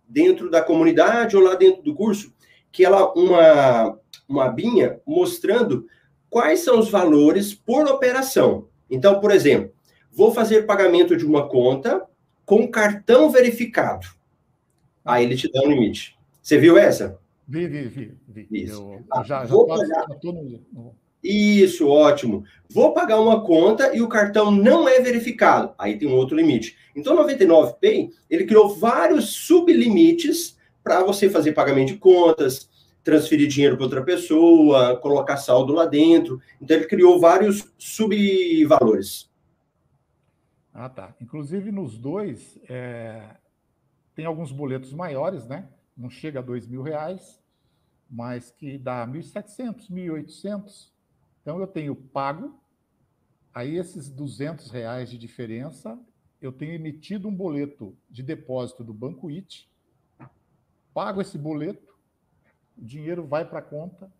dentro 0.07 0.49
da 0.49 0.61
comunidade 0.61 1.35
ou 1.35 1.43
lá 1.43 1.53
dentro 1.53 1.83
do 1.83 1.93
curso, 1.93 2.33
que 2.71 2.83
ela 2.83 3.11
uma 3.13 3.98
uma 4.29 4.45
abinha 4.45 5.01
mostrando 5.05 5.87
quais 6.29 6.59
são 6.59 6.79
os 6.79 6.89
valores 6.89 7.53
por 7.53 7.87
operação. 7.87 8.67
Então, 8.89 9.19
por 9.19 9.31
exemplo, 9.31 9.73
vou 10.11 10.31
fazer 10.31 10.65
pagamento 10.65 11.17
de 11.17 11.25
uma 11.25 11.49
conta 11.49 12.05
com 12.45 12.67
cartão 12.67 13.29
verificado. 13.29 14.07
Aí 15.03 15.25
ele 15.25 15.35
te 15.35 15.51
dá 15.51 15.61
um 15.61 15.69
limite. 15.69 16.17
Você 16.41 16.57
viu 16.57 16.77
essa? 16.77 17.19
Vi, 17.47 17.67
vi, 17.67 17.81
vi. 17.87 18.17
vi. 18.27 18.47
Isso. 18.51 18.73
Eu, 18.73 19.03
ah, 19.11 19.23
já, 19.23 19.45
pagar... 19.47 19.87
já 19.87 20.05
no, 20.23 20.61
no... 20.71 20.95
Isso, 21.23 21.87
ótimo. 21.87 22.43
Vou 22.69 22.93
pagar 22.93 23.19
uma 23.19 23.43
conta 23.43 23.95
e 23.95 24.01
o 24.01 24.07
cartão 24.07 24.51
não 24.51 24.87
é 24.87 24.99
verificado. 25.01 25.73
Aí 25.77 25.97
tem 25.97 26.07
um 26.07 26.15
outro 26.15 26.35
limite. 26.35 26.77
Então, 26.95 27.15
99Pay, 27.15 28.09
ele 28.29 28.45
criou 28.45 28.69
vários 28.75 29.29
sublimites 29.29 30.57
para 30.83 31.03
você 31.03 31.29
fazer 31.29 31.51
pagamento 31.51 31.89
de 31.89 31.97
contas, 31.97 32.69
transferir 33.03 33.47
dinheiro 33.47 33.75
para 33.75 33.85
outra 33.85 34.03
pessoa, 34.03 34.97
colocar 34.97 35.37
saldo 35.37 35.73
lá 35.73 35.85
dentro. 35.85 36.41
Então, 36.61 36.77
ele 36.77 36.85
criou 36.85 37.19
vários 37.19 37.71
subvalores. 37.77 39.29
Ah, 40.73 40.89
tá. 40.89 41.15
Inclusive, 41.19 41.71
nos 41.71 41.97
dois, 41.97 42.59
é... 42.69 43.35
tem 44.15 44.25
alguns 44.25 44.51
boletos 44.51 44.93
maiores, 44.93 45.47
né? 45.47 45.67
Não 45.97 46.09
chega 46.09 46.39
a 46.39 46.41
dois 46.43 46.67
mil 46.67 46.81
reais, 46.81 47.41
mas 48.09 48.51
que 48.51 48.77
dá 48.77 49.05
1.700, 49.05 49.89
1.800. 49.89 50.89
Então 51.41 51.59
eu 51.59 51.67
tenho 51.67 51.95
pago, 51.95 52.59
aí 53.53 53.75
esses 53.75 54.09
200 54.09 54.71
reais 54.71 55.09
de 55.09 55.17
diferença, 55.17 55.99
eu 56.41 56.51
tenho 56.51 56.73
emitido 56.73 57.27
um 57.27 57.35
boleto 57.35 57.97
de 58.09 58.23
depósito 58.23 58.83
do 58.83 58.93
Banco 58.93 59.29
IT, 59.29 59.69
pago 60.93 61.21
esse 61.21 61.37
boleto, 61.37 61.88
o 62.79 62.85
dinheiro 62.85 63.25
vai 63.25 63.47
para 63.47 63.59
a 63.59 63.63
conta 63.63 64.11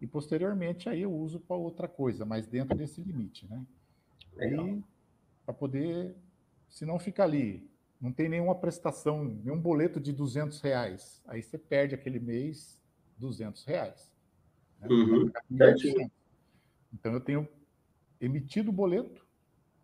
e 0.00 0.06
posteriormente 0.06 0.88
aí 0.88 1.02
eu 1.02 1.12
uso 1.12 1.40
para 1.40 1.56
outra 1.56 1.88
coisa, 1.88 2.24
mas 2.24 2.46
dentro 2.46 2.76
desse 2.76 3.00
limite, 3.00 3.46
né? 3.48 3.64
Legal. 4.34 4.68
E 4.68 4.84
para 5.44 5.54
poder, 5.54 6.14
se 6.68 6.86
não 6.86 6.98
fica 6.98 7.22
ali, 7.22 7.68
não 8.00 8.12
tem 8.12 8.28
nenhuma 8.28 8.54
prestação, 8.54 9.24
nenhum 9.24 9.58
boleto 9.58 10.00
de 10.00 10.12
200 10.12 10.60
reais, 10.60 11.22
aí 11.26 11.42
você 11.42 11.58
perde 11.58 11.94
aquele 11.94 12.18
mês 12.18 12.82
200 13.18 13.64
reais. 13.64 14.12
Né? 14.80 14.88
Uhum. 14.88 15.30
Então 16.92 17.12
eu 17.12 17.20
tenho 17.20 17.48
emitido 18.20 18.70
o 18.70 18.72
boleto 18.72 19.26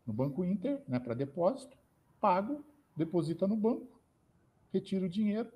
no 0.07 0.13
Banco 0.13 0.45
Inter, 0.45 0.83
né, 0.89 0.99
para 0.99 1.15
depósito, 1.15 1.77
pago, 2.21 2.65
deposita 2.97 3.47
no 3.47 3.57
banco, 3.57 4.01
retiro 4.73 5.07
o 5.07 5.09
dinheiro, 5.09 5.51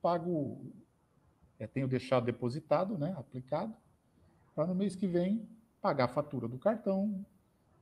pago, 0.00 0.72
é, 1.58 1.66
tenho 1.66 1.88
deixado 1.88 2.24
depositado, 2.24 2.96
né, 2.96 3.14
aplicado, 3.18 3.74
para 4.54 4.66
no 4.66 4.74
mês 4.74 4.94
que 4.94 5.06
vem 5.06 5.48
pagar 5.80 6.04
a 6.04 6.08
fatura 6.08 6.48
do 6.48 6.58
cartão, 6.58 7.24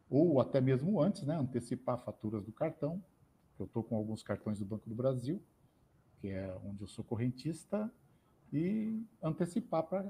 ou 0.09 0.41
até 0.41 0.61
mesmo 0.61 1.01
antes, 1.01 1.23
né, 1.23 1.37
antecipar 1.37 1.99
faturas 1.99 2.45
do 2.45 2.53
cartão. 2.53 3.03
Eu 3.59 3.67
estou 3.67 3.83
com 3.83 3.97
alguns 3.97 4.23
cartões 4.23 4.59
do 4.59 4.65
Banco 4.65 4.89
do 4.89 4.95
Brasil, 4.95 5.43
que 6.21 6.29
é 6.29 6.55
onde 6.65 6.83
eu 6.83 6.87
sou 6.87 7.05
correntista, 7.05 7.91
e 8.53 9.03
antecipar 9.23 9.83
para 9.83 10.07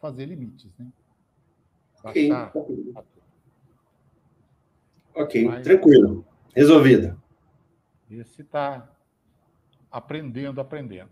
fazer 0.00 0.26
limites, 0.26 0.72
né? 0.78 0.90
Ok, 2.02 2.30
ok, 5.14 5.44
Mas, 5.46 5.64
tranquilo, 5.64 6.26
resolvido. 6.54 7.20
Esse 8.10 8.42
está 8.42 8.90
aprendendo, 9.90 10.60
aprendendo. 10.60 11.10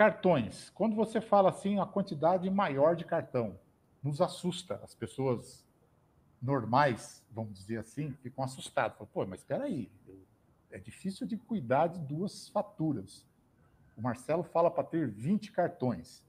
Cartões. 0.00 0.70
Quando 0.70 0.96
você 0.96 1.20
fala 1.20 1.50
assim, 1.50 1.78
a 1.78 1.84
quantidade 1.84 2.48
maior 2.48 2.96
de 2.96 3.04
cartão, 3.04 3.58
nos 4.02 4.22
assusta. 4.22 4.80
As 4.82 4.94
pessoas 4.94 5.62
normais, 6.40 7.22
vamos 7.30 7.52
dizer 7.52 7.80
assim, 7.80 8.10
ficam 8.22 8.42
assustadas. 8.42 8.96
Pô, 9.12 9.26
mas 9.26 9.40
espera 9.40 9.64
aí, 9.64 9.90
é 10.70 10.78
difícil 10.78 11.26
de 11.26 11.36
cuidar 11.36 11.88
de 11.88 11.98
duas 11.98 12.48
faturas. 12.48 13.26
O 13.94 14.00
Marcelo 14.00 14.42
fala 14.42 14.70
para 14.70 14.84
ter 14.84 15.06
20 15.06 15.52
cartões. 15.52 16.24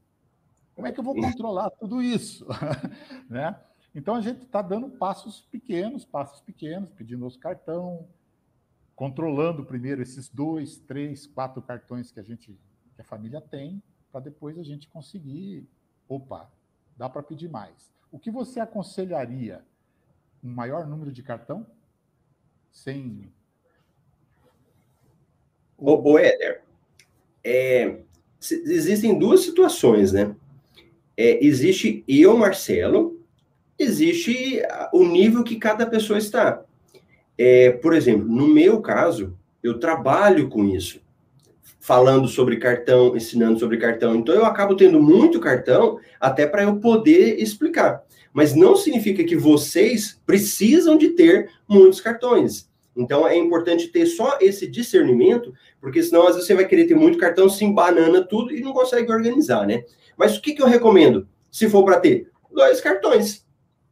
Como 0.76 0.86
é 0.86 0.92
que 0.92 1.00
eu 1.00 1.04
vou 1.06 1.16
controlar 1.16 1.70
tudo 1.70 2.02
isso? 2.02 2.46
né? 3.30 3.58
Então 3.96 4.16
a 4.16 4.22
gente 4.22 4.44
está 4.44 4.62
dando 4.62 4.90
passos 4.90 5.48
pequenos, 5.50 6.04
passos 6.04 6.42
pequenos, 6.42 6.90
pedindo 6.90 7.26
os 7.26 7.38
cartão, 7.38 8.06
controlando 8.98 9.64
primeiro 9.64 10.02
esses 10.02 10.28
dois, 10.28 10.76
três, 10.76 11.26
quatro 11.26 11.62
cartões 11.62 12.12
que 12.12 12.20
a 12.20 12.24
gente, 12.24 12.60
que 13.02 13.04
a 13.04 13.04
família 13.04 13.42
tem, 13.42 13.82
para 14.12 14.22
depois 14.22 14.58
a 14.58 14.64
gente 14.64 14.88
conseguir, 14.88 15.68
opa, 16.08 16.50
dá 16.96 17.10
para 17.10 17.24
pedir 17.24 17.50
mais. 17.50 17.92
O 18.12 18.20
que 18.20 18.30
você 18.30 18.60
aconselharia? 18.60 19.64
Um 20.44 20.54
maior 20.54 20.88
número 20.88 21.12
de 21.12 21.24
cartão? 21.24 21.66
Sem. 22.72 23.32
O, 25.78 26.18
Éder, 26.20 26.64
é, 27.44 28.02
existem 28.40 29.18
duas 29.18 29.42
situações, 29.42 30.12
né? 30.12 30.36
É, 31.18 31.44
existe 31.44 32.04
eu, 32.08 32.38
Marcelo, 32.38 33.20
existe 33.78 34.62
o 34.94 35.04
nível 35.04 35.44
que 35.44 35.58
cada 35.58 35.86
pessoa 35.86 36.20
está. 36.20 36.64
É, 37.38 37.72
por 37.72 37.94
exemplo, 37.94 38.28
no 38.28 38.48
meu 38.48 38.82
caso, 38.82 39.38
eu 39.64 39.80
trabalho 39.80 40.50
com 40.50 40.66
isso, 40.66 41.02
falando 41.82 42.28
sobre 42.28 42.58
cartão, 42.58 43.18
ensinando 43.18 43.60
sobre 43.60 43.78
cartão. 43.78 44.16
Então, 44.16 44.36
eu 44.36 44.46
acabo 44.46 44.76
tendo 44.76 45.02
muito 45.02 45.40
cartão 45.40 46.00
até 46.20 46.46
para 46.46 46.64
eu 46.64 46.78
poder 46.78 47.42
explicar. 47.42 48.04
Mas 48.32 48.56
não 48.56 48.76
significa 48.76 49.24
que 49.24 49.36
vocês 49.36 50.22
precisam 50.26 50.96
de 50.96 51.10
ter 51.10 51.50
muitos 51.68 52.00
cartões. 52.00 52.70
Então 52.96 53.28
é 53.28 53.36
importante 53.36 53.88
ter 53.88 54.06
só 54.06 54.38
esse 54.42 54.68
discernimento, 54.68 55.54
porque 55.80 56.04
senão 56.04 56.28
às 56.28 56.36
vezes 56.36 56.48
você 56.48 56.56
vai 56.56 56.66
querer 56.66 56.86
ter 56.86 56.96
muito 56.96 57.18
cartão, 57.18 57.50
se 57.50 57.64
embanana 57.64 58.22
tudo 58.22 58.54
e 58.54 58.62
não 58.62 58.74
consegue 58.74 59.12
organizar, 59.12 59.66
né? 59.66 59.84
Mas 60.18 60.38
o 60.38 60.42
que, 60.42 60.54
que 60.54 60.62
eu 60.62 60.68
recomendo? 60.68 61.28
Se 61.50 61.70
for 61.70 61.84
para 61.84 62.00
ter 62.00 62.30
dois 62.52 62.82
cartões. 62.82 63.46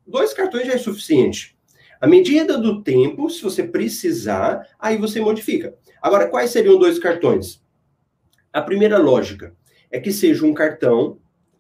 Dois 0.06 0.34
cartões 0.34 0.68
já 0.68 0.74
é 0.74 0.78
suficiente. 0.78 1.58
À 2.02 2.08
medida 2.08 2.58
do 2.58 2.82
tempo, 2.82 3.30
se 3.30 3.42
você 3.42 3.64
precisar, 3.64 4.68
aí 4.78 4.98
você 4.98 5.20
modifica. 5.20 5.76
Agora, 6.02 6.28
quais 6.28 6.52
seriam 6.52 6.78
dois 6.78 7.00
cartões? 7.00 7.62
A 8.52 8.64
primeira 8.64 8.98
lógica 8.98 9.54
é 9.92 10.00
que 10.00 10.12
seja 10.12 10.44
um 10.44 10.56
cartão 10.56 11.20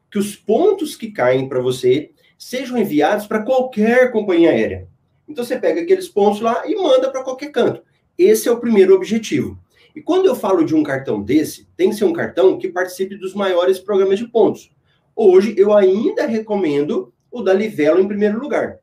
que 0.10 0.17
os 0.17 0.36
pontos 0.36 0.96
que 0.96 1.12
caem 1.12 1.48
para 1.48 1.62
você 1.62 2.10
sejam 2.36 2.79
enviados 2.79 3.27
para 3.27 3.43
qualquer 3.43 4.12
companhia 4.12 4.50
aérea. 4.50 4.88
Então 5.27 5.46
você 5.46 5.60
pega 5.60 5.81
aqueles 5.81 6.08
pontos 6.08 6.41
lá 6.41 6.63
e 6.65 6.74
manda 6.75 7.12
para 7.12 7.24
qualquer 7.24 7.51
canto. 7.51 7.84
Esse 8.17 8.50
é 8.50 8.51
o 8.51 8.60
primeiro 8.60 8.96
objetivo. 8.96 9.60
E 9.96 10.01
quando 10.01 10.25
eu 10.25 10.34
falo 10.34 10.65
de 10.65 10.74
um 10.74 10.81
cartão 10.81 11.22
desse, 11.22 11.67
tem 11.77 11.89
que 11.91 11.96
ser 11.96 12.05
um 12.05 12.13
cartão 12.13 12.58
que 12.58 12.69
participe 12.69 13.15
dos 13.15 13.36
maiores 13.36 13.77
programas 13.77 14.17
de 14.17 14.27
pontos. 14.27 14.72
Hoje 15.15 15.53
eu 15.58 15.74
ainda 15.74 16.25
recomendo 16.25 17.13
o 17.31 17.43
da 17.43 17.53
Livelo 17.53 18.00
em 18.00 18.08
primeiro 18.08 18.39
lugar. 18.39 18.79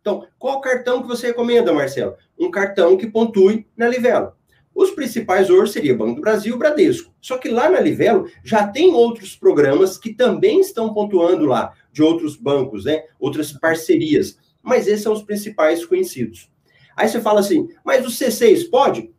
Então, 0.00 0.26
qual 0.38 0.60
cartão 0.62 1.02
que 1.02 1.08
você 1.08 1.26
recomenda, 1.26 1.72
Marcelo? 1.72 2.16
Um 2.38 2.50
cartão 2.50 2.96
que 2.96 3.06
pontue 3.06 3.66
na 3.76 3.88
Livelo. 3.88 4.32
Os 4.74 4.90
principais 4.90 5.50
hoje 5.50 5.72
seria 5.72 5.96
Banco 5.96 6.16
do 6.16 6.20
Brasil 6.20 6.54
e 6.54 6.58
Bradesco. 6.58 7.12
Só 7.20 7.36
que 7.38 7.48
lá 7.48 7.68
na 7.68 7.80
Livelo 7.80 8.28
já 8.42 8.66
tem 8.66 8.92
outros 8.92 9.36
programas 9.36 9.98
que 9.98 10.14
também 10.14 10.60
estão 10.60 10.94
pontuando 10.94 11.44
lá, 11.44 11.72
de 11.92 12.02
outros 12.02 12.36
bancos, 12.36 12.84
né? 12.84 13.04
Outras 13.18 13.52
parcerias 13.52 14.38
mas 14.62 14.86
esses 14.86 15.02
são 15.02 15.12
os 15.12 15.22
principais 15.22 15.84
conhecidos. 15.84 16.48
Aí 16.96 17.08
você 17.08 17.20
fala 17.20 17.40
assim, 17.40 17.68
mas 17.84 18.06
o 18.06 18.10
C6 18.10 18.70
pode? 18.70 19.12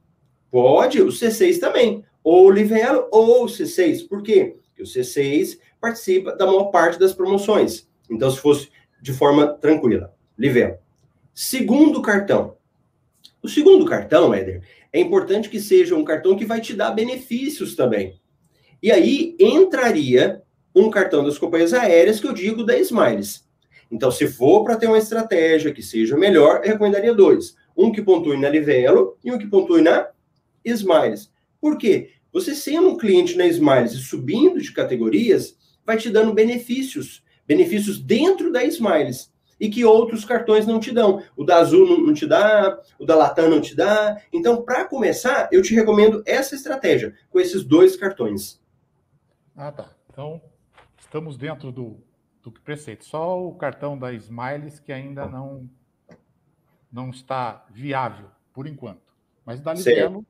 Pode, 0.50 1.02
o 1.02 1.08
C6 1.08 1.60
também. 1.60 2.06
Ou 2.24 2.48
o 2.48 2.52
Livelo 2.52 3.08
ou 3.12 3.44
o 3.44 3.48
C6. 3.48 4.08
Por 4.08 4.24
quê? 4.24 4.56
Porque 4.68 4.84
o 4.84 4.86
C6 4.86 5.60
participa 5.82 6.36
da 6.36 6.46
maior 6.46 6.66
parte 6.66 6.98
das 6.98 7.14
promoções. 7.14 7.88
Então, 8.10 8.32
se 8.32 8.40
fosse 8.40 8.70
de 9.02 9.12
forma 9.12 9.48
tranquila. 9.48 10.14
Livelo. 10.38 10.78
Segundo 11.34 12.02
cartão. 12.02 12.56
O 13.42 13.50
segundo 13.50 13.84
cartão, 13.86 14.34
Éder, 14.34 14.64
é 14.94 15.00
importante 15.00 15.50
que 15.50 15.60
seja 15.60 15.96
um 15.96 16.04
cartão 16.04 16.38
que 16.38 16.46
vai 16.46 16.62
te 16.62 16.76
dar 16.76 16.92
benefícios 16.92 17.76
também. 17.76 18.22
E 18.82 18.92
aí 18.92 19.36
entraria 19.40 20.44
um 20.76 20.90
cartão 20.92 21.24
das 21.24 21.40
companhias 21.40 21.74
aéreas 21.74 22.20
que 22.20 22.28
eu 22.28 22.34
digo 22.34 22.64
da 22.64 22.78
Smiles. 22.78 23.44
Então, 23.92 24.12
se 24.12 24.28
for 24.28 24.64
para 24.64 24.76
ter 24.76 24.88
uma 24.88 24.98
estratégia 25.00 25.74
que 25.74 25.82
seja 25.82 26.16
melhor, 26.16 26.62
eu 26.64 26.72
recomendaria 26.72 27.14
dois. 27.14 27.56
Um 27.76 27.92
que 27.92 28.02
pontue 28.04 28.38
na 28.38 28.50
Livelo 28.50 29.18
e 29.24 29.32
um 29.32 29.38
que 29.38 29.48
pontue 29.48 29.82
na 29.82 30.10
Smiles. 30.64 31.32
Por 31.60 31.78
quê? 31.78 32.12
Você 32.32 32.54
sendo 32.54 32.90
um 32.90 32.98
cliente 32.98 33.36
na 33.36 33.48
Smiles 33.48 33.94
e 33.94 33.98
subindo 33.98 34.62
de 34.62 34.72
categorias, 34.72 35.58
vai 35.86 35.98
te 35.98 36.10
dando 36.10 36.34
benefícios. 36.34 37.24
Benefícios 37.48 38.00
dentro 38.00 38.52
da 38.52 38.64
Smiles. 38.64 39.33
E 39.60 39.70
que 39.70 39.86
outros 39.86 40.26
cartões 40.26 40.66
não 40.66 40.80
te 40.80 40.92
dão. 40.92 41.24
O 41.36 41.44
da 41.44 41.58
Azul 41.58 41.88
não, 41.88 42.08
não 42.08 42.14
te 42.14 42.26
dá, 42.26 42.80
o 43.00 43.06
da 43.06 43.16
Latam 43.16 43.50
não 43.50 43.62
te 43.62 43.76
dá. 43.76 44.22
Então, 44.32 44.64
para 44.64 44.86
começar, 44.86 45.50
eu 45.52 45.62
te 45.62 45.74
recomendo 45.74 46.24
essa 46.26 46.56
estratégia, 46.56 47.16
com 47.30 47.40
esses 47.40 47.64
dois 47.64 47.96
cartões. 47.96 48.62
Ah, 49.56 49.72
tá. 49.72 49.90
Então, 50.10 50.42
estamos 51.00 51.38
dentro 51.38 51.72
do, 51.72 51.98
do 52.42 52.52
preceito. 52.52 53.06
Só 53.06 53.42
o 53.42 53.56
cartão 53.56 53.98
da 53.98 54.12
Smiles 54.14 54.80
que 54.80 54.92
ainda 54.92 55.26
não, 55.26 55.70
não 56.92 57.10
está 57.10 57.66
viável, 57.70 58.28
por 58.54 58.68
enquanto. 58.68 59.14
Mas 59.46 59.62
da 59.62 59.74
Livelo, 59.74 60.26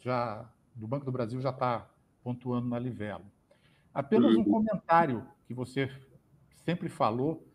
já, 0.00 0.48
do 0.74 0.86
Banco 0.86 1.04
do 1.04 1.12
Brasil 1.12 1.40
já 1.40 1.50
está 1.50 1.88
pontuando 2.22 2.68
na 2.68 2.78
Livelo. 2.78 3.24
Apenas 3.94 4.34
um 4.34 4.44
comentário 4.44 5.26
que 5.46 5.52
você 5.52 5.90
sempre 6.64 6.88
falou, 6.88 7.46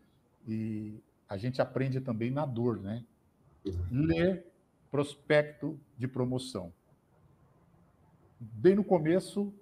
e 0.48 1.02
a 1.28 1.36
gente 1.36 1.60
aprende 1.60 2.00
também 2.00 2.30
na 2.30 2.46
dor, 2.46 2.80
né? 2.80 3.04
Ler 3.90 4.46
prospecto 4.90 5.78
de 5.96 6.08
promoção. 6.08 6.72
Bem 8.40 8.74
no 8.74 8.82
começo, 8.82 9.52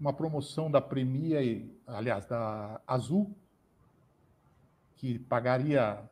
uma 0.00 0.12
promoção 0.12 0.70
da 0.70 0.80
Premia, 0.80 1.40
aliás, 1.86 2.24
da 2.24 2.80
Azul, 2.86 3.36
que 4.96 5.18
pagaria 5.18 6.02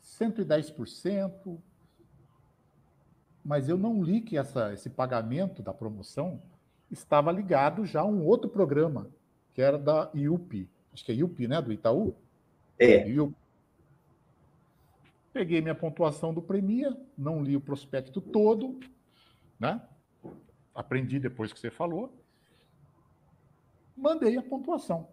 110%. 0.00 1.58
mas 3.42 3.68
eu 3.68 3.76
não 3.76 4.02
li 4.02 4.20
que 4.20 4.38
essa, 4.38 4.72
esse 4.72 4.88
pagamento 4.88 5.62
da 5.62 5.74
promoção 5.74 6.40
estava 6.90 7.32
ligado 7.32 7.84
já 7.84 8.00
a 8.00 8.06
um 8.06 8.24
outro 8.24 8.48
programa, 8.48 9.10
que 9.52 9.60
era 9.60 9.78
da 9.78 10.10
IUP. 10.14 10.70
Acho 10.92 11.04
que 11.04 11.12
é 11.12 11.14
IUP, 11.16 11.48
né? 11.48 11.60
Do 11.60 11.72
Itaú? 11.72 12.14
É. 12.78 13.08
IUP. 13.08 13.34
Peguei 15.32 15.60
minha 15.60 15.74
pontuação 15.74 16.32
do 16.32 16.40
Premia, 16.40 16.96
não 17.18 17.42
li 17.42 17.56
o 17.56 17.60
prospecto 17.60 18.20
todo, 18.20 18.78
né? 19.58 19.82
Aprendi 20.72 21.18
depois 21.18 21.52
que 21.52 21.58
você 21.58 21.70
falou. 21.70 22.24
Mandei 23.96 24.36
a 24.36 24.42
pontuação. 24.42 25.08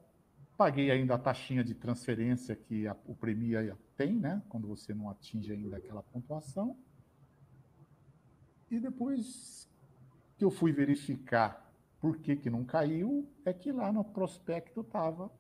Paguei 0.55 0.91
ainda 0.91 1.15
a 1.15 1.17
taxinha 1.17 1.63
de 1.63 1.73
transferência 1.73 2.55
que 2.55 2.87
a, 2.87 2.95
o 3.05 3.15
Premia 3.15 3.75
tem, 3.97 4.13
né? 4.13 4.43
Quando 4.47 4.67
você 4.67 4.93
não 4.93 5.09
atinge 5.09 5.51
ainda 5.51 5.77
aquela 5.77 6.03
pontuação. 6.03 6.77
E 8.69 8.79
depois 8.79 9.67
que 10.37 10.45
eu 10.45 10.51
fui 10.51 10.71
verificar 10.71 11.71
por 11.99 12.17
que, 12.17 12.35
que 12.35 12.49
não 12.49 12.63
caiu, 12.63 13.27
é 13.43 13.53
que 13.53 13.71
lá 13.71 13.91
no 13.91 14.03
prospecto 14.03 14.81
estava 14.81 15.31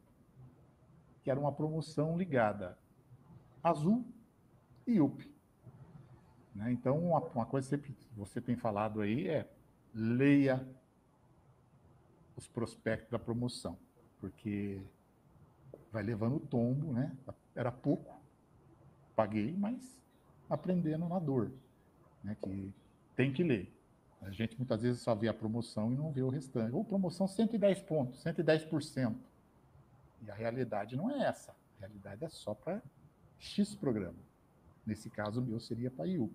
que 1.23 1.29
era 1.29 1.39
uma 1.39 1.51
promoção 1.51 2.17
ligada 2.17 2.77
azul 3.63 4.05
e 4.87 4.99
UP. 4.99 5.29
Né? 6.55 6.71
Então, 6.71 6.97
uma, 6.97 7.19
uma 7.19 7.45
coisa 7.45 7.77
que 7.77 7.93
você 8.15 8.41
tem 8.41 8.55
falado 8.55 9.01
aí 9.01 9.27
é 9.27 9.49
leia 9.93 10.65
os 12.35 12.47
prospectos 12.47 13.11
da 13.11 13.19
promoção, 13.19 13.77
porque 14.19 14.81
vai 15.91 16.01
levando 16.01 16.37
o 16.37 16.39
tombo, 16.39 16.93
né? 16.93 17.15
Era 17.53 17.71
pouco, 17.71 18.19
paguei, 19.15 19.53
mas 19.55 19.97
aprendendo 20.49 21.07
na 21.07 21.19
dor, 21.19 21.51
né? 22.23 22.35
Que 22.41 22.73
tem 23.15 23.31
que 23.31 23.43
ler. 23.43 23.71
A 24.21 24.29
gente 24.31 24.57
muitas 24.57 24.81
vezes 24.81 25.01
só 25.01 25.15
vê 25.15 25.27
a 25.27 25.33
promoção 25.33 25.91
e 25.91 25.95
não 25.95 26.11
vê 26.11 26.21
o 26.21 26.29
restante. 26.29 26.73
Ou 26.73 26.85
promoção 26.85 27.27
110 27.27 27.81
pontos, 27.81 28.23
110%. 28.23 29.15
E 30.25 30.29
a 30.29 30.33
realidade 30.33 30.95
não 30.95 31.09
é 31.09 31.27
essa. 31.27 31.51
A 31.51 31.79
realidade 31.79 32.23
é 32.23 32.29
só 32.29 32.53
para 32.53 32.81
X 33.39 33.75
programa. 33.75 34.19
Nesse 34.85 35.09
caso, 35.09 35.41
o 35.41 35.43
meu 35.43 35.59
seria 35.59 35.89
para 35.89 36.07
IUP. 36.07 36.33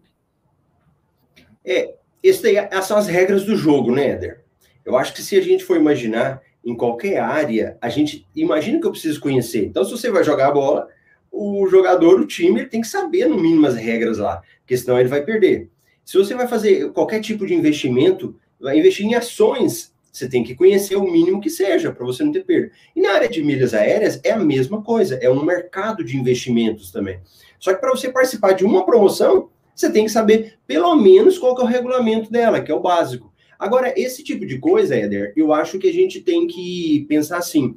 É, 1.64 1.96
essas 2.22 2.86
são 2.86 2.96
as 2.96 3.06
regras 3.06 3.44
do 3.44 3.56
jogo, 3.56 3.94
né, 3.94 4.10
Éder? 4.10 4.44
Eu 4.84 4.96
acho 4.96 5.12
que 5.12 5.22
se 5.22 5.36
a 5.36 5.40
gente 5.40 5.64
for 5.64 5.76
imaginar 5.76 6.40
em 6.64 6.76
qualquer 6.76 7.18
área, 7.18 7.76
a 7.80 7.88
gente 7.88 8.26
imagina 8.34 8.80
que 8.80 8.86
eu 8.86 8.90
preciso 8.90 9.20
conhecer. 9.20 9.66
Então, 9.66 9.84
se 9.84 9.90
você 9.90 10.10
vai 10.10 10.24
jogar 10.24 10.48
a 10.48 10.52
bola, 10.52 10.88
o 11.30 11.66
jogador, 11.68 12.20
o 12.20 12.26
time, 12.26 12.60
ele 12.60 12.68
tem 12.68 12.80
que 12.80 12.88
saber 12.88 13.26
no 13.26 13.38
mínimo 13.38 13.66
as 13.66 13.74
regras 13.74 14.18
lá, 14.18 14.42
porque 14.60 14.76
senão 14.76 14.98
ele 14.98 15.08
vai 15.08 15.22
perder. 15.22 15.70
Se 16.04 16.16
você 16.16 16.34
vai 16.34 16.48
fazer 16.48 16.92
qualquer 16.92 17.20
tipo 17.20 17.46
de 17.46 17.54
investimento, 17.54 18.38
vai 18.60 18.78
investir 18.78 19.04
em 19.04 19.14
ações, 19.14 19.94
você 20.16 20.26
tem 20.26 20.42
que 20.42 20.54
conhecer 20.54 20.96
o 20.96 21.04
mínimo 21.04 21.42
que 21.42 21.50
seja, 21.50 21.92
para 21.92 22.06
você 22.06 22.24
não 22.24 22.32
ter 22.32 22.42
perda. 22.42 22.70
E 22.94 23.02
na 23.02 23.12
área 23.12 23.28
de 23.28 23.44
milhas 23.44 23.74
aéreas 23.74 24.18
é 24.24 24.30
a 24.30 24.38
mesma 24.38 24.82
coisa, 24.82 25.16
é 25.20 25.28
um 25.28 25.44
mercado 25.44 26.02
de 26.02 26.16
investimentos 26.16 26.90
também. 26.90 27.20
Só 27.58 27.74
que 27.74 27.80
para 27.80 27.90
você 27.90 28.10
participar 28.10 28.52
de 28.52 28.64
uma 28.64 28.86
promoção, 28.86 29.50
você 29.74 29.92
tem 29.92 30.06
que 30.06 30.10
saber 30.10 30.54
pelo 30.66 30.94
menos 30.96 31.38
qual 31.38 31.54
é 31.58 31.62
o 31.62 31.66
regulamento 31.66 32.32
dela, 32.32 32.62
que 32.62 32.72
é 32.72 32.74
o 32.74 32.80
básico. 32.80 33.30
Agora, 33.58 33.92
esse 33.94 34.24
tipo 34.24 34.46
de 34.46 34.58
coisa, 34.58 34.96
Éder, 34.96 35.34
eu 35.36 35.52
acho 35.52 35.78
que 35.78 35.88
a 35.88 35.92
gente 35.92 36.22
tem 36.22 36.46
que 36.46 37.04
pensar 37.10 37.36
assim, 37.36 37.76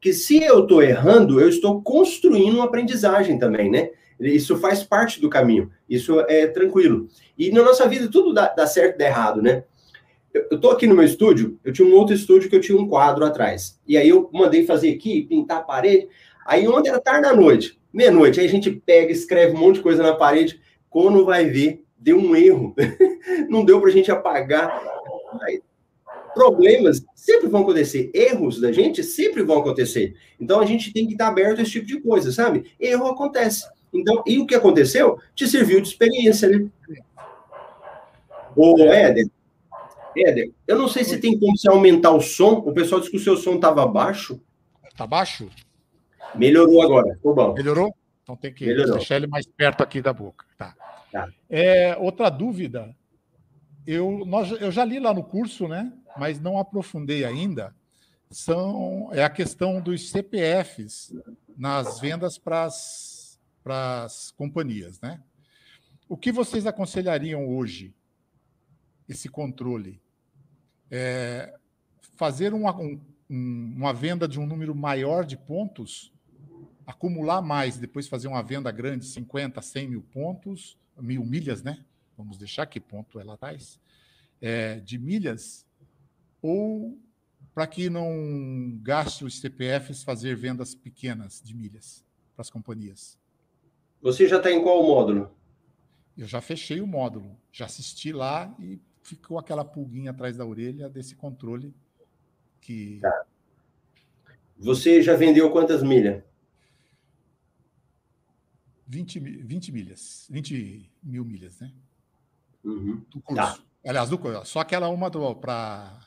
que 0.00 0.12
se 0.12 0.42
eu 0.42 0.62
estou 0.62 0.82
errando, 0.82 1.40
eu 1.40 1.48
estou 1.48 1.80
construindo 1.82 2.56
uma 2.56 2.64
aprendizagem 2.64 3.38
também, 3.38 3.70
né? 3.70 3.90
Isso 4.18 4.56
faz 4.56 4.82
parte 4.82 5.20
do 5.20 5.30
caminho, 5.30 5.70
isso 5.88 6.18
é 6.22 6.48
tranquilo. 6.48 7.06
E 7.38 7.52
na 7.52 7.62
nossa 7.62 7.86
vida 7.86 8.08
tudo 8.10 8.32
dá, 8.32 8.48
dá 8.48 8.66
certo 8.66 8.96
e 8.96 8.98
dá 8.98 9.06
errado, 9.06 9.40
né? 9.40 9.62
Eu 10.50 10.56
estou 10.56 10.70
aqui 10.70 10.86
no 10.86 10.94
meu 10.94 11.04
estúdio, 11.04 11.58
eu 11.64 11.72
tinha 11.72 11.86
um 11.86 11.94
outro 11.94 12.14
estúdio 12.14 12.50
que 12.50 12.56
eu 12.56 12.60
tinha 12.60 12.78
um 12.78 12.88
quadro 12.88 13.24
atrás. 13.24 13.80
E 13.86 13.96
aí 13.96 14.08
eu 14.08 14.28
mandei 14.32 14.64
fazer 14.64 14.92
aqui, 14.92 15.22
pintar 15.22 15.58
a 15.58 15.62
parede. 15.62 16.08
Aí 16.44 16.68
ontem 16.68 16.90
era 16.90 17.00
tarde 17.00 17.22
da 17.22 17.34
noite, 17.34 17.78
meia-noite, 17.92 18.38
aí 18.38 18.46
a 18.46 18.48
gente 18.48 18.70
pega, 18.70 19.10
escreve 19.10 19.56
um 19.56 19.58
monte 19.58 19.76
de 19.76 19.82
coisa 19.82 20.02
na 20.02 20.14
parede. 20.14 20.60
Quando 20.90 21.24
vai 21.24 21.46
ver, 21.46 21.82
deu 21.96 22.18
um 22.18 22.36
erro. 22.36 22.74
Não 23.48 23.64
deu 23.64 23.80
para 23.80 23.88
a 23.88 23.92
gente 23.92 24.10
apagar. 24.10 24.80
Aí, 25.42 25.60
problemas 26.34 27.02
sempre 27.14 27.48
vão 27.48 27.62
acontecer, 27.62 28.10
erros 28.12 28.60
da 28.60 28.70
gente 28.70 29.02
sempre 29.02 29.42
vão 29.42 29.58
acontecer. 29.58 30.14
Então 30.38 30.60
a 30.60 30.66
gente 30.66 30.92
tem 30.92 31.06
que 31.06 31.12
estar 31.12 31.28
aberto 31.28 31.58
a 31.58 31.62
esse 31.62 31.72
tipo 31.72 31.86
de 31.86 31.98
coisa, 32.00 32.30
sabe? 32.30 32.72
Erro 32.78 33.06
acontece. 33.06 33.64
Então, 33.92 34.22
e 34.26 34.38
o 34.38 34.46
que 34.46 34.54
aconteceu? 34.54 35.18
Te 35.34 35.48
serviu 35.48 35.80
de 35.80 35.88
experiência, 35.88 36.48
né? 36.48 36.68
Ô, 38.54 38.78
Éder, 38.80 39.28
Éder, 40.16 40.52
eu 40.66 40.78
não 40.78 40.88
sei 40.88 41.04
se 41.04 41.18
tem 41.18 41.38
como 41.38 41.56
você 41.56 41.68
aumentar 41.68 42.10
o 42.12 42.20
som. 42.20 42.54
O 42.54 42.72
pessoal 42.72 43.00
disse 43.00 43.10
que 43.10 43.18
o 43.18 43.20
seu 43.20 43.36
som 43.36 43.56
estava 43.56 43.86
baixo. 43.86 44.40
Tá 44.96 45.06
baixo? 45.06 45.50
Melhorou 46.34 46.82
agora, 46.82 47.14
ficou 47.14 47.34
bom. 47.34 47.54
Melhorou? 47.54 47.94
Então 48.22 48.36
tem 48.36 48.52
que 48.52 48.66
Melhorou. 48.66 48.96
deixar 48.96 49.16
ele 49.16 49.26
mais 49.26 49.46
perto 49.46 49.82
aqui 49.82 50.02
da 50.02 50.12
boca. 50.12 50.44
Tá. 50.56 50.74
tá. 51.12 51.28
É, 51.48 51.96
outra 51.96 52.28
dúvida. 52.28 52.94
Eu, 53.86 54.24
nós, 54.26 54.50
eu 54.60 54.72
já 54.72 54.84
li 54.84 54.98
lá 54.98 55.14
no 55.14 55.22
curso, 55.22 55.68
né? 55.68 55.92
Mas 56.16 56.40
não 56.40 56.58
aprofundei 56.58 57.24
ainda. 57.24 57.74
São, 58.30 59.10
é 59.12 59.22
a 59.22 59.30
questão 59.30 59.80
dos 59.80 60.10
CPFs 60.10 61.14
nas 61.56 62.00
vendas 62.00 62.36
para 62.36 62.64
as 62.64 64.34
companhias, 64.36 65.00
né? 65.00 65.22
O 66.08 66.16
que 66.16 66.32
vocês 66.32 66.66
aconselhariam 66.66 67.48
hoje, 67.48 67.94
esse 69.08 69.28
controle? 69.28 70.00
É, 70.90 71.58
fazer 72.16 72.54
uma, 72.54 72.74
um, 72.76 73.00
uma 73.28 73.92
venda 73.92 74.26
de 74.26 74.38
um 74.38 74.46
número 74.46 74.74
maior 74.74 75.24
de 75.24 75.36
pontos 75.36 76.12
acumular 76.86 77.42
mais, 77.42 77.76
depois 77.76 78.06
fazer 78.06 78.28
uma 78.28 78.42
venda 78.42 78.70
grande, 78.70 79.04
50, 79.06 79.60
100 79.60 79.88
mil 79.88 80.02
pontos, 80.02 80.78
mil 80.96 81.24
milhas, 81.24 81.62
né? 81.62 81.84
Vamos 82.16 82.38
deixar 82.38 82.64
que 82.66 82.80
ponto 82.80 83.18
ela 83.18 83.36
traz, 83.36 83.80
é, 84.40 84.76
de 84.80 84.96
milhas, 84.96 85.66
ou 86.40 86.96
para 87.52 87.66
que 87.66 87.90
não 87.90 88.78
gaste 88.82 89.24
os 89.24 89.40
CPFs 89.40 90.04
fazer 90.04 90.36
vendas 90.36 90.74
pequenas 90.74 91.42
de 91.44 91.54
milhas 91.54 92.04
para 92.34 92.42
as 92.42 92.50
companhias. 92.50 93.18
Você 94.00 94.28
já 94.28 94.36
está 94.36 94.52
em 94.52 94.62
qual 94.62 94.82
módulo? 94.82 95.34
Eu 96.16 96.26
já 96.26 96.40
fechei 96.40 96.80
o 96.80 96.86
módulo, 96.86 97.36
já 97.50 97.64
assisti 97.64 98.12
lá 98.12 98.54
e 98.58 98.78
ficou 99.06 99.38
aquela 99.38 99.64
pulguinha 99.64 100.10
atrás 100.10 100.36
da 100.36 100.44
orelha 100.44 100.88
desse 100.88 101.14
controle 101.14 101.74
que. 102.60 102.98
Tá. 103.00 103.24
Você 104.58 105.02
já 105.02 105.14
vendeu 105.14 105.50
quantas 105.50 105.82
milhas? 105.82 106.22
20, 108.88 109.18
20 109.18 109.72
milhas, 109.72 110.26
20 110.30 110.90
mil 111.02 111.24
milhas, 111.24 111.60
né? 111.60 111.72
Uhum. 112.64 113.04
Do 113.10 113.20
curso. 113.20 113.34
Tá. 113.34 113.58
Aliás, 113.86 114.08
do, 114.08 114.44
só 114.44 114.60
aquela 114.60 114.88
uma 114.88 115.08
do, 115.08 115.34
pra, 115.36 116.00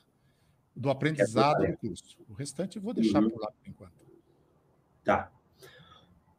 do 0.76 0.90
aprendizado 0.90 1.66
do 1.66 1.78
curso. 1.78 2.18
O 2.28 2.34
restante 2.34 2.78
eu 2.78 2.82
vou 2.82 2.94
deixar 2.94 3.24
uhum. 3.24 3.30
por 3.30 3.42
lá 3.42 3.52
por 3.52 3.68
enquanto. 3.68 4.06
Tá. 5.04 5.32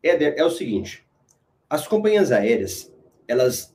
Éder, 0.02 0.34
é 0.36 0.44
o 0.44 0.50
seguinte: 0.50 1.06
as 1.68 1.86
companhias 1.86 2.32
aéreas, 2.32 2.92
elas. 3.26 3.74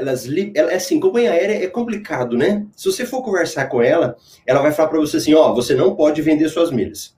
Elas, 0.00 0.26
ela, 0.54 0.72
é 0.72 0.76
assim, 0.76 0.98
companhia 0.98 1.32
aérea 1.32 1.62
é 1.62 1.66
complicado, 1.66 2.34
né? 2.36 2.66
Se 2.74 2.90
você 2.90 3.04
for 3.04 3.22
conversar 3.22 3.66
com 3.66 3.82
ela, 3.82 4.16
ela 4.46 4.62
vai 4.62 4.72
falar 4.72 4.88
para 4.88 4.98
você 4.98 5.18
assim: 5.18 5.34
ó, 5.34 5.52
você 5.52 5.74
não 5.74 5.94
pode 5.94 6.22
vender 6.22 6.48
suas 6.48 6.70
milhas. 6.70 7.14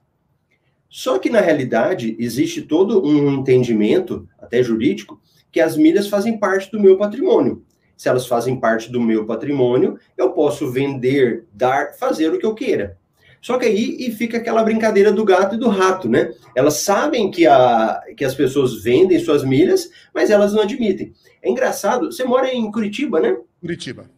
Só 0.89 1.17
que, 1.17 1.29
na 1.29 1.39
realidade, 1.39 2.15
existe 2.19 2.61
todo 2.61 3.03
um 3.03 3.39
entendimento, 3.39 4.27
até 4.37 4.61
jurídico, 4.61 5.19
que 5.49 5.61
as 5.61 5.77
milhas 5.77 6.07
fazem 6.07 6.37
parte 6.37 6.69
do 6.71 6.79
meu 6.79 6.97
patrimônio. 6.97 7.63
Se 7.95 8.09
elas 8.09 8.27
fazem 8.27 8.59
parte 8.59 8.91
do 8.91 8.99
meu 8.99 9.25
patrimônio, 9.25 9.97
eu 10.17 10.31
posso 10.33 10.69
vender, 10.69 11.45
dar, 11.53 11.93
fazer 11.93 12.33
o 12.33 12.37
que 12.37 12.45
eu 12.45 12.53
queira. 12.53 12.97
Só 13.43 13.57
que 13.57 13.65
aí 13.65 13.97
e 13.99 14.09
fica 14.09 14.37
aquela 14.37 14.63
brincadeira 14.63 15.11
do 15.11 15.25
gato 15.25 15.55
e 15.55 15.57
do 15.57 15.67
rato, 15.67 16.07
né? 16.07 16.33
Elas 16.55 16.75
sabem 16.75 17.29
que, 17.29 17.45
a, 17.45 18.01
que 18.15 18.23
as 18.23 18.33
pessoas 18.33 18.81
vendem 18.81 19.19
suas 19.19 19.43
milhas, 19.43 19.91
mas 20.15 20.29
elas 20.29 20.53
não 20.53 20.61
admitem. 20.61 21.13
É 21.41 21.49
engraçado, 21.51 22.09
você 22.09 22.23
mora 22.23 22.47
em 22.53 22.71
Curitiba, 22.71 23.19
né? 23.19 23.37
Curitiba. 23.59 24.09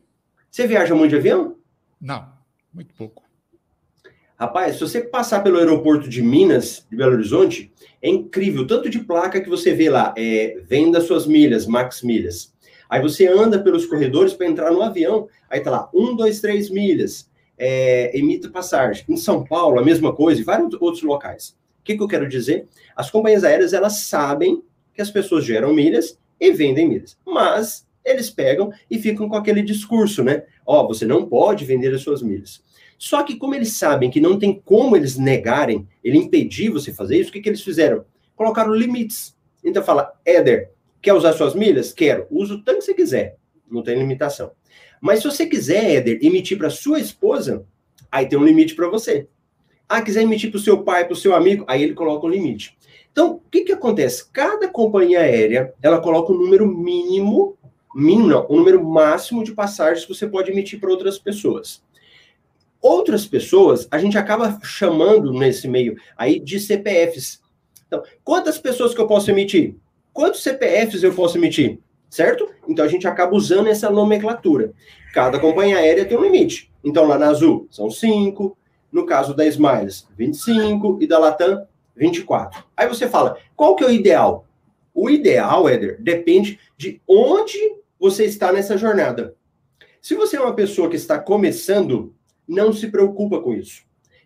Você 0.51 0.67
viaja 0.67 0.93
muito 0.93 1.09
de 1.09 1.17
avião? 1.17 1.55
Não, 1.99 2.29
muito 2.71 2.93
pouco. 2.93 3.23
Rapaz, 4.37 4.75
se 4.75 4.81
você 4.81 5.01
passar 5.01 5.41
pelo 5.41 5.57
aeroporto 5.57 6.07
de 6.07 6.21
Minas, 6.21 6.85
de 6.87 6.95
Belo 6.95 7.13
Horizonte, 7.13 7.73
é 8.03 8.09
incrível, 8.09 8.67
tanto 8.67 8.91
de 8.91 8.99
placa 8.99 9.41
que 9.41 9.49
você 9.49 9.73
vê 9.73 9.89
lá, 9.89 10.13
é, 10.15 10.61
venda 10.69 11.01
suas 11.01 11.25
milhas, 11.25 11.65
max 11.65 12.03
milhas. 12.03 12.53
Aí 12.87 13.01
você 13.01 13.25
anda 13.25 13.57
pelos 13.57 13.87
corredores 13.87 14.33
para 14.33 14.45
entrar 14.45 14.71
no 14.71 14.83
avião, 14.83 15.27
aí 15.49 15.61
tá 15.61 15.71
lá, 15.71 15.89
um, 15.91 16.15
dois, 16.15 16.41
três 16.41 16.69
milhas, 16.69 17.27
é, 17.57 18.17
emita 18.17 18.49
passagem. 18.49 19.05
Em 19.07 19.17
São 19.17 19.43
Paulo, 19.43 19.79
a 19.79 19.83
mesma 19.83 20.13
coisa, 20.13 20.41
e 20.41 20.43
vários 20.43 20.73
outros 20.79 21.03
locais. 21.03 21.57
O 21.79 21.83
que, 21.83 21.95
que 21.95 22.03
eu 22.03 22.07
quero 22.07 22.27
dizer? 22.27 22.67
As 22.95 23.11
companhias 23.11 23.43
aéreas, 23.43 23.73
elas 23.73 23.99
sabem 23.99 24.63
que 24.93 25.01
as 25.01 25.11
pessoas 25.11 25.45
geram 25.45 25.73
milhas 25.73 26.17
e 26.39 26.51
vendem 26.51 26.87
milhas, 26.87 27.17
mas 27.25 27.85
eles 28.03 28.29
pegam 28.29 28.71
e 28.89 28.99
ficam 28.99 29.27
com 29.27 29.35
aquele 29.35 29.61
discurso, 29.61 30.23
né? 30.23 30.43
Ó, 30.65 30.83
oh, 30.83 30.87
você 30.87 31.05
não 31.05 31.25
pode 31.25 31.65
vender 31.65 31.93
as 31.93 32.01
suas 32.01 32.21
milhas. 32.21 32.63
Só 32.97 33.23
que 33.23 33.35
como 33.35 33.55
eles 33.55 33.73
sabem 33.73 34.09
que 34.09 34.21
não 34.21 34.39
tem 34.39 34.61
como 34.63 34.95
eles 34.95 35.17
negarem, 35.17 35.87
ele 36.03 36.17
impedir 36.17 36.69
você 36.69 36.93
fazer 36.93 37.19
isso, 37.19 37.29
o 37.29 37.33
que, 37.33 37.41
que 37.41 37.49
eles 37.49 37.61
fizeram? 37.61 38.05
Colocaram 38.35 38.73
limites. 38.73 39.35
Então 39.63 39.83
fala, 39.83 40.13
Éder, 40.23 40.71
quer 41.01 41.13
usar 41.13 41.33
suas 41.33 41.55
milhas? 41.55 41.91
Quero. 41.91 42.27
Usa 42.29 42.53
o 42.53 42.63
tanto 42.63 42.79
que 42.79 42.85
você 42.85 42.93
quiser. 42.93 43.37
Não 43.69 43.81
tem 43.81 43.97
limitação. 43.97 44.51
Mas 45.05 45.19
se 45.19 45.25
você 45.25 45.45
quiser, 45.45 45.97
Éder, 45.97 46.17
emitir 46.23 46.57
para 46.57 46.71
sua 46.71 46.99
esposa, 46.99 47.63
aí 48.11 48.27
tem 48.27 48.39
um 48.39 48.43
limite 48.43 48.73
para 48.73 48.89
você. 48.89 49.27
Ah, 49.87 50.01
quiser 50.01 50.23
emitir 50.23 50.49
para 50.49 50.57
o 50.57 50.59
seu 50.59 50.81
pai, 50.81 51.05
para 51.05 51.13
o 51.13 51.15
seu 51.15 51.35
amigo, 51.35 51.63
aí 51.67 51.83
ele 51.83 51.93
coloca 51.93 52.25
um 52.25 52.29
limite. 52.31 52.75
Então, 53.11 53.33
o 53.33 53.41
que, 53.51 53.61
que 53.61 53.71
acontece? 53.71 54.27
Cada 54.33 54.67
companhia 54.67 55.19
aérea, 55.19 55.71
ela 55.79 56.01
coloca 56.01 56.33
um 56.33 56.35
número 56.35 56.65
mínimo, 56.67 57.55
mínimo 57.93 58.27
não, 58.27 58.47
um 58.49 58.55
número 58.55 58.83
máximo 58.83 59.43
de 59.43 59.51
passagens 59.51 60.07
que 60.07 60.11
você 60.11 60.25
pode 60.25 60.49
emitir 60.49 60.79
para 60.79 60.89
outras 60.89 61.19
pessoas. 61.19 61.83
Outras 62.81 63.27
pessoas, 63.27 63.87
a 63.91 63.99
gente 63.99 64.17
acaba 64.17 64.59
chamando 64.63 65.31
nesse 65.31 65.67
meio 65.67 65.95
aí 66.17 66.39
de 66.39 66.59
CPFs. 66.59 67.43
Então, 67.85 68.01
quantas 68.23 68.57
pessoas 68.57 68.95
que 68.95 69.01
eu 69.01 69.05
posso 69.05 69.29
emitir? 69.29 69.75
Quantos 70.11 70.41
CPFs 70.41 71.03
eu 71.03 71.13
posso 71.13 71.37
emitir? 71.37 71.77
Certo? 72.15 72.49
Então, 72.65 72.85
a 72.85 72.87
gente 72.87 73.05
acaba 73.05 73.35
usando 73.35 73.67
essa 73.67 73.89
nomenclatura. 73.89 74.71
Cada 75.13 75.37
companhia 75.37 75.79
aérea 75.79 76.05
tem 76.05 76.17
um 76.17 76.23
limite. 76.23 76.71
Então, 76.81 77.05
lá 77.05 77.17
na 77.17 77.27
Azul, 77.27 77.67
são 77.69 77.91
cinco. 77.91 78.57
No 78.89 79.05
caso 79.05 79.33
da 79.35 79.45
Smiles, 79.45 80.07
25. 80.17 80.99
E 81.01 81.07
da 81.07 81.19
Latam, 81.19 81.67
24. 81.93 82.63
Aí 82.77 82.87
você 82.87 83.09
fala, 83.09 83.37
qual 83.53 83.75
que 83.75 83.83
é 83.83 83.87
o 83.87 83.91
ideal? 83.91 84.47
O 84.93 85.09
ideal, 85.09 85.67
Éder, 85.67 86.01
depende 86.01 86.57
de 86.77 87.01
onde 87.05 87.59
você 87.99 88.23
está 88.23 88.49
nessa 88.49 88.77
jornada. 88.77 89.35
Se 90.01 90.15
você 90.15 90.37
é 90.37 90.41
uma 90.41 90.55
pessoa 90.55 90.89
que 90.89 90.95
está 90.95 91.19
começando, 91.19 92.15
não 92.47 92.71
se 92.71 92.87
preocupa 92.87 93.41
com 93.41 93.53
isso. 93.53 93.83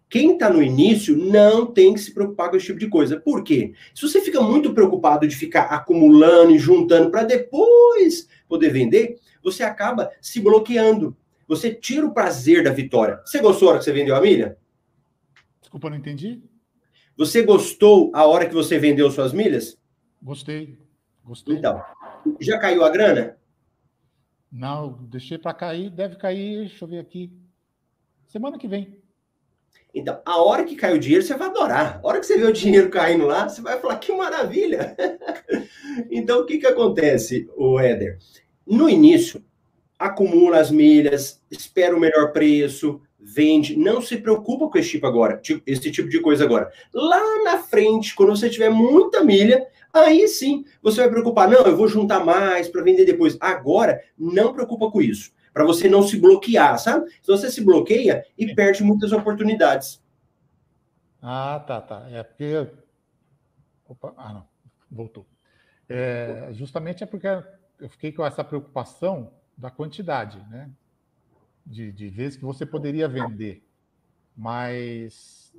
Quem 0.09 0.33
está 0.33 0.49
no 0.49 0.63
início 0.63 1.15
não 1.15 1.67
tem 1.67 1.93
que 1.93 1.99
se 1.99 2.11
preocupar 2.11 2.49
com 2.49 2.57
esse 2.57 2.65
tipo 2.65 2.79
de 2.79 2.89
coisa. 2.89 3.19
Por 3.19 3.43
quê? 3.43 3.73
Se 3.93 4.01
você 4.01 4.19
fica 4.19 4.41
muito 4.41 4.73
preocupado 4.73 5.27
de 5.27 5.35
ficar 5.35 5.65
acumulando 5.65 6.51
e 6.51 6.57
juntando 6.57 7.11
para 7.11 7.23
depois 7.23 8.27
poder 8.47 8.71
vender, 8.71 9.19
você 9.43 9.61
acaba 9.61 10.11
se 10.19 10.41
bloqueando. 10.41 11.15
Você 11.47 11.73
tira 11.73 12.05
o 12.05 12.13
prazer 12.13 12.63
da 12.63 12.71
vitória. 12.71 13.21
Você 13.23 13.39
gostou 13.39 13.67
a 13.67 13.71
hora 13.71 13.79
que 13.79 13.85
você 13.85 13.93
vendeu 13.93 14.15
a 14.15 14.21
milha? 14.21 14.57
Desculpa, 15.61 15.89
não 15.91 15.97
entendi. 15.97 16.41
Você 17.15 17.43
gostou 17.43 18.11
a 18.13 18.25
hora 18.25 18.47
que 18.47 18.53
você 18.53 18.79
vendeu 18.79 19.11
suas 19.11 19.31
milhas? 19.31 19.77
Gostei. 20.21 20.79
Gostei. 21.23 21.55
Então, 21.55 21.83
já 22.39 22.57
caiu 22.57 22.83
a 22.83 22.89
grana? 22.89 23.37
Não, 24.51 24.93
deixei 25.03 25.37
para 25.37 25.53
cair. 25.53 25.91
Deve 25.91 26.15
cair, 26.15 26.61
deixa 26.61 26.83
eu 26.83 26.89
ver 26.89 26.99
aqui. 26.99 27.31
Semana 28.25 28.57
que 28.57 28.67
vem. 28.67 28.98
Então, 29.99 30.21
a 30.25 30.41
hora 30.41 30.63
que 30.63 30.75
cai 30.75 30.93
o 30.93 30.99
dinheiro, 30.99 31.23
você 31.23 31.35
vai 31.35 31.49
adorar. 31.49 31.99
A 32.01 32.07
hora 32.07 32.19
que 32.19 32.25
você 32.25 32.37
vê 32.37 32.45
o 32.45 32.53
dinheiro 32.53 32.89
caindo 32.89 33.25
lá, 33.25 33.47
você 33.47 33.61
vai 33.61 33.77
falar 33.79 33.97
que 33.97 34.13
maravilha. 34.13 34.95
então, 36.09 36.39
o 36.39 36.45
que, 36.45 36.57
que 36.57 36.67
acontece, 36.67 37.49
o 37.57 37.79
Éder? 37.79 38.17
No 38.65 38.89
início, 38.89 39.43
acumula 39.97 40.59
as 40.59 40.71
milhas, 40.71 41.41
espera 41.51 41.95
o 41.95 41.99
melhor 41.99 42.31
preço, 42.31 43.01
vende, 43.19 43.77
não 43.77 44.01
se 44.01 44.15
preocupa 44.17 44.69
com 44.69 44.77
esse 44.77 44.91
tipo 44.91 45.05
agora, 45.05 45.41
esse 45.67 45.91
tipo 45.91 46.07
de 46.07 46.21
coisa 46.21 46.45
agora. 46.45 46.71
Lá 46.93 47.43
na 47.43 47.57
frente, 47.57 48.15
quando 48.15 48.35
você 48.35 48.49
tiver 48.49 48.69
muita 48.69 49.23
milha, 49.23 49.67
aí 49.93 50.27
sim 50.27 50.63
você 50.81 51.01
vai 51.01 51.09
preocupar, 51.09 51.49
não, 51.49 51.65
eu 51.65 51.75
vou 51.75 51.87
juntar 51.87 52.23
mais 52.23 52.69
para 52.69 52.81
vender 52.81 53.03
depois. 53.03 53.37
Agora, 53.41 54.01
não 54.17 54.53
preocupa 54.53 54.89
com 54.89 55.01
isso, 55.01 55.31
para 55.53 55.65
você 55.65 55.89
não 55.89 56.03
se 56.03 56.17
bloquear, 56.19 56.77
sabe? 56.79 57.09
Se 57.21 57.27
você 57.27 57.49
se 57.51 57.63
bloqueia 57.63 58.25
e 58.37 58.53
perde 58.53 58.83
muitas 58.83 59.11
oportunidades. 59.11 60.01
Ah, 61.21 61.63
tá, 61.65 61.81
tá. 61.81 62.07
É 62.09 62.23
porque 62.23 62.67
Opa, 63.87 64.13
ah, 64.17 64.33
não, 64.33 64.47
voltou. 64.89 65.25
É, 65.87 66.49
justamente 66.51 67.03
é 67.03 67.07
porque 67.07 67.27
eu 67.79 67.89
fiquei 67.89 68.11
com 68.11 68.23
essa 68.23 68.43
preocupação 68.43 69.31
da 69.57 69.71
quantidade, 69.71 70.39
né? 70.49 70.69
de, 71.69 71.91
de 71.91 72.09
vezes 72.09 72.35
que 72.35 72.43
você 72.43 72.65
poderia 72.65 73.07
vender, 73.07 73.63
mas 74.35 75.53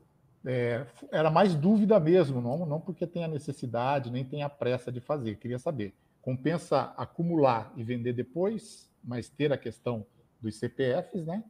é, 0.45 0.85
era 1.13 1.31
mais 1.31 1.55
dúvida 1.55 2.01
mesmo, 2.01 2.41
não, 2.41 2.67
não 2.67 2.81
porque 2.81 3.07
tem 3.07 3.23
a 3.23 3.29
necessidade, 3.29 4.11
nem 4.11 4.25
tem 4.25 4.43
a 4.43 4.49
pressa 4.49 4.91
de 4.91 5.01
fazer. 5.01 5.37
Queria 5.37 5.59
saber, 5.59 5.95
compensa 6.21 6.93
acumular 6.97 7.73
e 7.77 7.85
vender 7.85 8.13
depois, 8.13 8.90
mas 9.03 9.29
ter 9.29 9.53
a 9.53 9.59
questão 9.59 10.07
dos 10.41 10.59
CPFs, 10.59 11.25
né? 11.25 11.45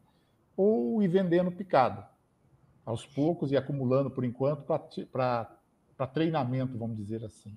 Ou 0.56 1.02
ir 1.02 1.08
vendendo 1.08 1.50
picado, 1.50 2.04
aos 2.84 3.06
poucos 3.06 3.52
e 3.52 3.56
acumulando 3.56 4.10
por 4.10 4.24
enquanto 4.24 4.62
para 4.64 5.56
treinamento, 6.12 6.76
vamos 6.76 6.96
dizer 6.96 7.24
assim. 7.24 7.56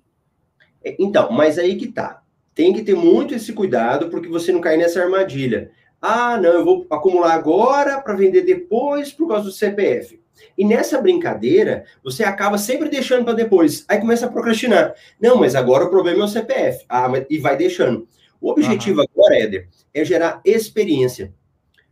É, 0.82 0.96
então, 0.98 1.32
mas 1.32 1.58
aí 1.58 1.76
que 1.76 1.88
tá. 1.88 2.22
Tem 2.54 2.72
que 2.72 2.84
ter 2.84 2.94
muito 2.94 3.34
esse 3.34 3.52
cuidado 3.52 4.08
porque 4.08 4.28
você 4.28 4.52
não 4.52 4.60
cair 4.60 4.78
nessa 4.78 5.02
armadilha. 5.02 5.72
Ah, 6.00 6.36
não, 6.36 6.50
eu 6.50 6.64
vou 6.64 6.86
acumular 6.90 7.32
agora 7.32 8.00
para 8.00 8.14
vender 8.14 8.42
depois 8.42 9.12
por 9.12 9.26
causa 9.26 9.44
do 9.44 9.52
CPF. 9.52 10.22
E 10.56 10.64
nessa 10.64 11.00
brincadeira, 11.00 11.84
você 12.02 12.22
acaba 12.22 12.58
sempre 12.58 12.88
deixando 12.88 13.24
para 13.24 13.34
depois. 13.34 13.84
Aí 13.88 13.98
começa 13.98 14.26
a 14.26 14.30
procrastinar. 14.30 14.94
Não, 15.20 15.36
mas 15.36 15.54
agora 15.54 15.84
o 15.84 15.90
problema 15.90 16.20
é 16.20 16.24
o 16.24 16.28
CPF. 16.28 16.84
Ah, 16.88 17.08
mas... 17.08 17.24
e 17.28 17.38
vai 17.38 17.56
deixando. 17.56 18.06
O 18.44 18.50
objetivo 18.50 19.00
uhum. 19.00 19.06
agora, 19.10 19.38
Éder, 19.38 19.68
é 19.94 20.04
gerar 20.04 20.42
experiência. 20.44 21.32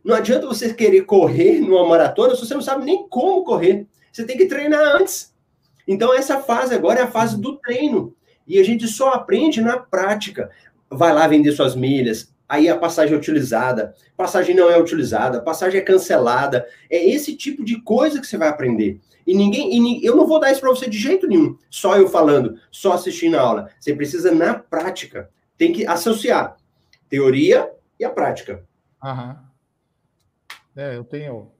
Não 0.03 0.13
adianta 0.13 0.45
você 0.45 0.71
querer 0.71 1.01
correr 1.01 1.59
numa 1.59 1.83
maratona 1.83 2.35
se 2.35 2.45
você 2.45 2.53
não 2.53 2.61
sabe 2.61 2.85
nem 2.85 3.07
como 3.07 3.43
correr. 3.43 3.87
Você 4.11 4.23
tem 4.23 4.37
que 4.37 4.45
treinar 4.45 4.97
antes. 4.97 5.33
Então, 5.87 6.13
essa 6.13 6.41
fase 6.41 6.75
agora 6.75 6.99
é 6.99 7.03
a 7.03 7.11
fase 7.11 7.41
do 7.41 7.57
treino. 7.57 8.15
E 8.47 8.59
a 8.59 8.63
gente 8.63 8.87
só 8.87 9.13
aprende 9.13 9.61
na 9.61 9.79
prática. 9.79 10.51
Vai 10.91 11.11
lá 11.11 11.25
vender 11.25 11.53
suas 11.53 11.75
milhas, 11.75 12.31
aí 12.47 12.69
a 12.69 12.77
passagem 12.77 13.15
é 13.15 13.17
utilizada, 13.17 13.95
passagem 14.15 14.55
não 14.55 14.69
é 14.69 14.79
utilizada, 14.79 15.41
passagem 15.41 15.81
é 15.81 15.83
cancelada. 15.83 16.67
É 16.87 17.03
esse 17.03 17.35
tipo 17.35 17.65
de 17.65 17.81
coisa 17.81 18.21
que 18.21 18.27
você 18.27 18.37
vai 18.37 18.49
aprender. 18.49 18.99
E 19.25 19.33
ninguém, 19.33 19.73
e 19.73 20.05
eu 20.05 20.15
não 20.15 20.27
vou 20.27 20.39
dar 20.39 20.51
isso 20.51 20.61
para 20.61 20.69
você 20.69 20.87
de 20.87 20.99
jeito 20.99 21.25
nenhum, 21.25 21.57
só 21.67 21.97
eu 21.97 22.07
falando, 22.07 22.59
só 22.69 22.93
assistindo 22.93 23.37
a 23.37 23.41
aula. 23.41 23.69
Você 23.79 23.95
precisa 23.95 24.31
na 24.31 24.53
prática, 24.53 25.31
tem 25.57 25.71
que 25.71 25.85
associar 25.85 26.57
teoria 27.09 27.71
e 27.99 28.05
a 28.05 28.09
prática. 28.09 28.65
Aham. 29.03 29.43
É, 30.75 30.95
eu 30.97 31.03
tenho 31.03 31.51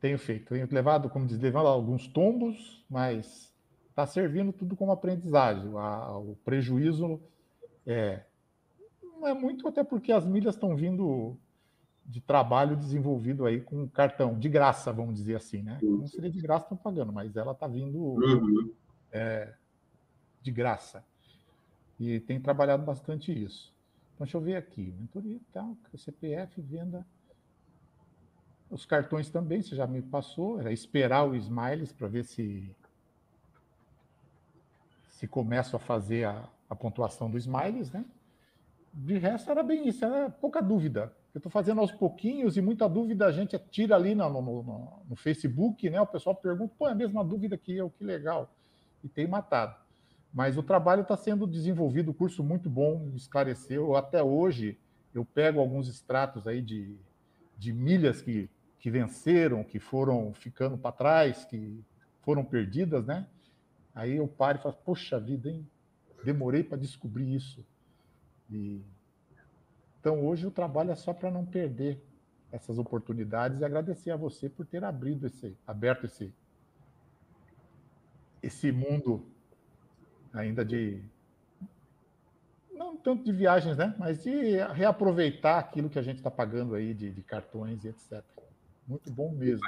tenho 0.00 0.18
feito, 0.18 0.50
tenho 0.50 0.68
levado, 0.70 1.08
como 1.08 1.26
diz, 1.26 1.40
levado 1.40 1.66
alguns 1.66 2.06
tombos, 2.06 2.84
mas 2.90 3.52
está 3.88 4.06
servindo 4.06 4.52
tudo 4.52 4.76
como 4.76 4.92
aprendizagem. 4.92 5.72
o 5.72 6.36
prejuízo 6.44 7.20
é, 7.86 8.20
não 9.02 9.26
é 9.26 9.32
muito, 9.32 9.66
até 9.66 9.82
porque 9.82 10.12
as 10.12 10.26
milhas 10.26 10.54
estão 10.54 10.76
vindo 10.76 11.38
de 12.04 12.20
trabalho 12.20 12.76
desenvolvido 12.76 13.46
aí 13.46 13.62
com 13.62 13.88
cartão, 13.88 14.38
de 14.38 14.48
graça, 14.48 14.92
vamos 14.92 15.14
dizer 15.14 15.36
assim, 15.36 15.62
né? 15.62 15.78
Não 15.82 16.06
seria 16.06 16.30
de 16.30 16.40
graça, 16.40 16.66
estão 16.66 16.76
pagando, 16.76 17.10
mas 17.10 17.34
ela 17.34 17.52
está 17.52 17.66
vindo 17.66 17.98
uhum. 17.98 18.74
é, 19.10 19.54
de 20.42 20.50
graça. 20.50 21.02
E 21.98 22.20
tem 22.20 22.40
trabalhado 22.40 22.84
bastante 22.84 23.32
isso. 23.32 23.72
Então, 24.14 24.24
deixa 24.24 24.36
eu 24.36 24.40
ver 24.40 24.56
aqui. 24.56 24.94
Mentoria 24.98 25.36
e 25.36 25.46
tal, 25.52 25.76
CPF, 25.96 26.60
venda. 26.60 27.06
Os 28.70 28.84
cartões 28.84 29.30
também, 29.30 29.62
você 29.62 29.76
já 29.76 29.86
me 29.86 30.02
passou. 30.02 30.58
Era 30.58 30.72
esperar 30.72 31.28
o 31.28 31.34
Smiles 31.34 31.92
para 31.92 32.08
ver 32.08 32.24
se 32.24 32.74
se 35.08 35.28
começam 35.28 35.76
a 35.76 35.80
fazer 35.80 36.24
a, 36.24 36.48
a 36.68 36.74
pontuação 36.74 37.30
do 37.30 37.38
Smiles, 37.38 37.90
né? 37.92 38.04
de 38.94 39.18
resto 39.18 39.50
era 39.50 39.62
bem 39.62 39.88
isso, 39.88 40.04
era 40.04 40.30
pouca 40.30 40.62
dúvida. 40.62 41.12
Eu 41.34 41.40
estou 41.40 41.50
fazendo 41.50 41.80
aos 41.80 41.90
pouquinhos 41.90 42.56
e 42.56 42.62
muita 42.62 42.88
dúvida 42.88 43.26
a 43.26 43.32
gente 43.32 43.58
tira 43.70 43.96
ali 43.96 44.14
no, 44.14 44.28
no, 44.30 44.62
no, 44.62 45.02
no, 45.10 45.16
Facebook, 45.16 45.90
né? 45.90 46.00
O 46.00 46.06
pessoal 46.06 46.36
pergunta, 46.36 46.72
pô, 46.78 46.86
é 46.86 46.92
a 46.92 46.94
mesma 46.94 47.24
dúvida 47.24 47.58
que 47.58 47.76
eu, 47.76 47.90
que 47.90 48.04
legal. 48.04 48.48
E 49.02 49.08
tem 49.08 49.26
matado. 49.26 49.74
Mas 50.34 50.58
o 50.58 50.62
trabalho 50.64 51.02
está 51.02 51.16
sendo 51.16 51.46
desenvolvido, 51.46 52.10
o 52.10 52.14
curso 52.14 52.42
muito 52.42 52.68
bom, 52.68 53.08
esclareceu. 53.14 53.94
Até 53.94 54.20
hoje 54.20 54.76
eu 55.14 55.24
pego 55.24 55.60
alguns 55.60 55.88
extratos 55.88 56.48
aí 56.48 56.60
de, 56.60 56.96
de 57.56 57.72
milhas 57.72 58.20
que, 58.20 58.50
que 58.80 58.90
venceram, 58.90 59.62
que 59.62 59.78
foram 59.78 60.34
ficando 60.34 60.76
para 60.76 60.90
trás, 60.90 61.44
que 61.44 61.80
foram 62.22 62.44
perdidas, 62.44 63.06
né? 63.06 63.28
Aí 63.94 64.16
eu 64.16 64.26
paro 64.26 64.58
e 64.58 64.62
falo, 64.62 64.74
poxa 64.84 65.20
vida, 65.20 65.48
hein? 65.48 65.64
Demorei 66.24 66.64
para 66.64 66.78
descobrir 66.78 67.32
isso. 67.32 67.64
E... 68.50 68.82
Então, 70.00 70.26
hoje 70.26 70.48
o 70.48 70.50
trabalho 70.50 70.90
é 70.90 70.96
só 70.96 71.14
para 71.14 71.30
não 71.30 71.46
perder 71.46 72.02
essas 72.50 72.76
oportunidades 72.76 73.60
e 73.60 73.64
agradecer 73.64 74.10
a 74.10 74.16
você 74.16 74.48
por 74.48 74.66
ter 74.66 74.82
abrido 74.82 75.28
esse, 75.28 75.56
aberto 75.64 76.06
esse, 76.06 76.34
esse 78.42 78.72
mundo 78.72 79.24
ainda 80.34 80.64
de 80.64 81.00
não, 82.72 82.96
tanto 82.96 83.24
de 83.24 83.32
viagens, 83.32 83.76
né? 83.76 83.94
Mas 83.98 84.22
de 84.22 84.56
reaproveitar 84.74 85.58
aquilo 85.58 85.88
que 85.88 85.98
a 85.98 86.02
gente 86.02 86.16
está 86.16 86.30
pagando 86.30 86.74
aí 86.74 86.92
de, 86.92 87.10
de, 87.10 87.22
cartões 87.22 87.84
e 87.84 87.88
etc. 87.88 88.22
Muito 88.86 89.10
bom 89.12 89.30
mesmo. 89.32 89.64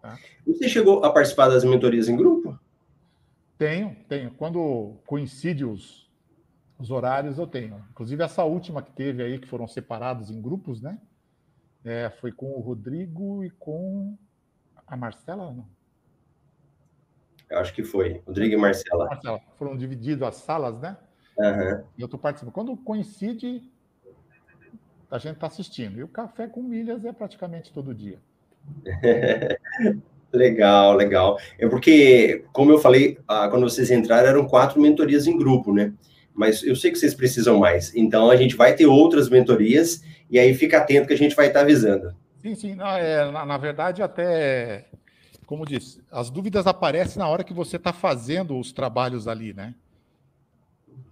Tá? 0.00 0.18
Você 0.46 0.68
chegou 0.68 1.04
a 1.04 1.12
participar 1.12 1.48
das 1.48 1.62
mentorias 1.62 2.08
em 2.08 2.16
grupo? 2.16 2.58
Tenho, 3.58 3.94
tenho. 4.08 4.30
Quando 4.32 4.96
coincide 5.06 5.64
os, 5.64 6.10
os 6.78 6.90
horários, 6.90 7.38
eu 7.38 7.46
tenho. 7.46 7.84
Inclusive, 7.90 8.24
essa 8.24 8.42
última 8.44 8.82
que 8.82 8.90
teve 8.90 9.22
aí, 9.22 9.38
que 9.38 9.46
foram 9.46 9.68
separados 9.68 10.30
em 10.30 10.40
grupos, 10.40 10.80
né? 10.80 10.98
É, 11.84 12.10
foi 12.20 12.32
com 12.32 12.52
o 12.52 12.60
Rodrigo 12.60 13.44
e 13.44 13.50
com 13.50 14.16
a 14.86 14.96
Marcela, 14.96 15.52
não? 15.52 15.66
Eu 17.50 17.58
acho 17.58 17.74
que 17.74 17.82
foi. 17.82 18.22
Rodrigo 18.26 18.54
e 18.54 18.56
Marcela. 18.56 19.06
Marcela. 19.06 19.40
Foram 19.58 19.76
divididas 19.76 20.28
as 20.28 20.36
salas, 20.36 20.78
né? 20.78 20.96
Uhum. 21.36 21.84
E 21.98 22.00
eu 22.00 22.04
estou 22.04 22.18
participando. 22.18 22.52
Quando 22.52 22.76
coincide, 22.76 23.62
a 25.10 25.18
gente 25.18 25.34
está 25.34 25.48
assistindo. 25.48 25.98
E 25.98 26.02
o 26.02 26.08
café 26.08 26.46
com 26.46 26.62
milhas 26.62 27.04
é 27.04 27.12
praticamente 27.12 27.72
todo 27.72 27.94
dia. 27.94 28.18
legal, 30.32 30.94
legal. 30.94 31.38
É 31.58 31.68
porque, 31.68 32.44
como 32.52 32.70
eu 32.70 32.78
falei, 32.78 33.18
quando 33.50 33.68
vocês 33.68 33.90
entraram, 33.90 34.28
eram 34.28 34.46
quatro 34.46 34.80
mentorias 34.80 35.26
em 35.26 35.36
grupo, 35.36 35.72
né? 35.72 35.92
Mas 36.32 36.62
eu 36.62 36.76
sei 36.76 36.92
que 36.92 36.98
vocês 36.98 37.14
precisam 37.14 37.58
mais. 37.58 37.94
Então, 37.96 38.30
a 38.30 38.36
gente 38.36 38.54
vai 38.54 38.74
ter 38.74 38.86
outras 38.86 39.28
mentorias 39.28 40.04
e 40.30 40.38
aí 40.38 40.54
fica 40.54 40.78
atento 40.78 41.08
que 41.08 41.14
a 41.14 41.18
gente 41.18 41.34
vai 41.34 41.48
estar 41.48 41.62
avisando. 41.62 42.14
Sim, 42.40 42.54
sim. 42.54 42.74
Não, 42.74 42.86
é, 42.86 43.30
na, 43.30 43.44
na 43.44 43.58
verdade, 43.58 44.02
até, 44.02 44.86
como 45.50 45.66
disse, 45.66 46.00
as 46.12 46.30
dúvidas 46.30 46.64
aparecem 46.68 47.18
na 47.18 47.26
hora 47.26 47.42
que 47.42 47.52
você 47.52 47.74
está 47.74 47.92
fazendo 47.92 48.56
os 48.56 48.70
trabalhos 48.70 49.26
ali, 49.26 49.52
né? 49.52 49.74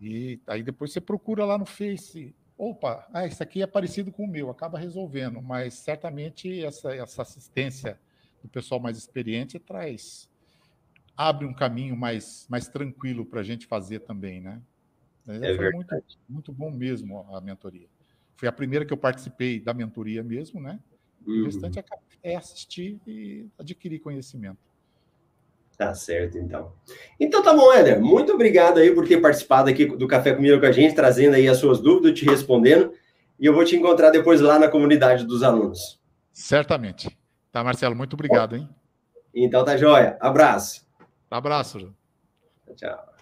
E 0.01 0.39
aí 0.47 0.63
depois 0.63 0.93
você 0.93 1.01
procura 1.01 1.45
lá 1.45 1.59
no 1.59 1.67
Face. 1.67 2.33
Opa, 2.57 3.05
ah, 3.13 3.27
isso 3.27 3.43
aqui 3.43 3.63
é 3.63 3.67
parecido 3.67 4.13
com 4.13 4.23
o 4.23 4.29
meu, 4.29 4.49
acaba 4.49 4.79
resolvendo, 4.79 5.43
mas 5.43 5.75
certamente 5.75 6.65
essa, 6.65 6.95
essa 6.95 7.23
assistência 7.23 7.99
do 8.41 8.49
pessoal 8.49 8.79
mais 8.79 8.97
experiente 8.97 9.59
traz 9.59 10.31
abre 11.17 11.45
um 11.45 11.53
caminho 11.53 11.97
mais, 11.97 12.47
mais 12.49 12.69
tranquilo 12.69 13.27
para 13.27 13.41
a 13.41 13.45
gente 13.45 13.67
fazer 13.67 14.03
também, 14.03 14.41
né? 14.41 14.63
Mas 15.27 15.43
é 15.43 15.57
foi 15.57 15.71
muito, 15.73 16.05
muito 16.29 16.53
bom 16.53 16.71
mesmo 16.71 17.27
a 17.35 17.41
mentoria. 17.41 17.89
Foi 18.37 18.49
a 18.49 18.53
primeira 18.53 18.87
que 18.87 18.93
eu 18.93 18.97
participei 18.97 19.59
da 19.59 19.75
mentoria 19.75 20.23
mesmo, 20.23 20.61
né? 20.61 20.79
Uhum. 21.29 21.43
O 21.43 21.45
restante 21.45 21.79
é, 21.79 21.85
é 22.23 22.37
assistir 22.37 22.99
e 23.07 23.47
adquirir 23.59 24.01
conhecimento. 24.01 24.59
Tá 25.77 25.95
certo, 25.95 26.39
então. 26.39 26.73
Então 27.21 27.43
tá 27.43 27.55
bom, 27.55 27.73
Éder. 27.73 28.01
Muito 28.01 28.33
obrigado 28.33 28.79
aí 28.79 28.93
por 28.93 29.07
ter 29.07 29.21
participado 29.21 29.71
aqui 29.71 29.87
do 29.87 30.09
Café 30.09 30.35
Comigo 30.35 30.59
com 30.59 30.67
a 30.67 30.73
gente, 30.73 30.95
trazendo 30.95 31.35
aí 31.35 31.47
as 31.47 31.59
suas 31.59 31.79
dúvidas, 31.79 32.19
te 32.19 32.25
respondendo. 32.25 32.93
E 33.39 33.47
eu 33.47 33.55
vou 33.55 33.65
te 33.65 33.77
encontrar 33.77 34.11
depois 34.11 34.41
lá 34.41 34.59
na 34.59 34.67
comunidade 34.67 35.25
dos 35.25 35.45
alunos. 35.45 36.01
Certamente. 36.33 37.17
Tá, 37.53 37.63
Marcelo, 37.63 37.95
muito 37.95 38.15
obrigado, 38.15 38.57
hein? 38.57 38.69
Então 39.33 39.65
tá 39.65 39.77
joia. 39.77 40.17
Abraço. 40.21 40.85
Abraço. 41.31 41.95
Tchau. 42.75 43.18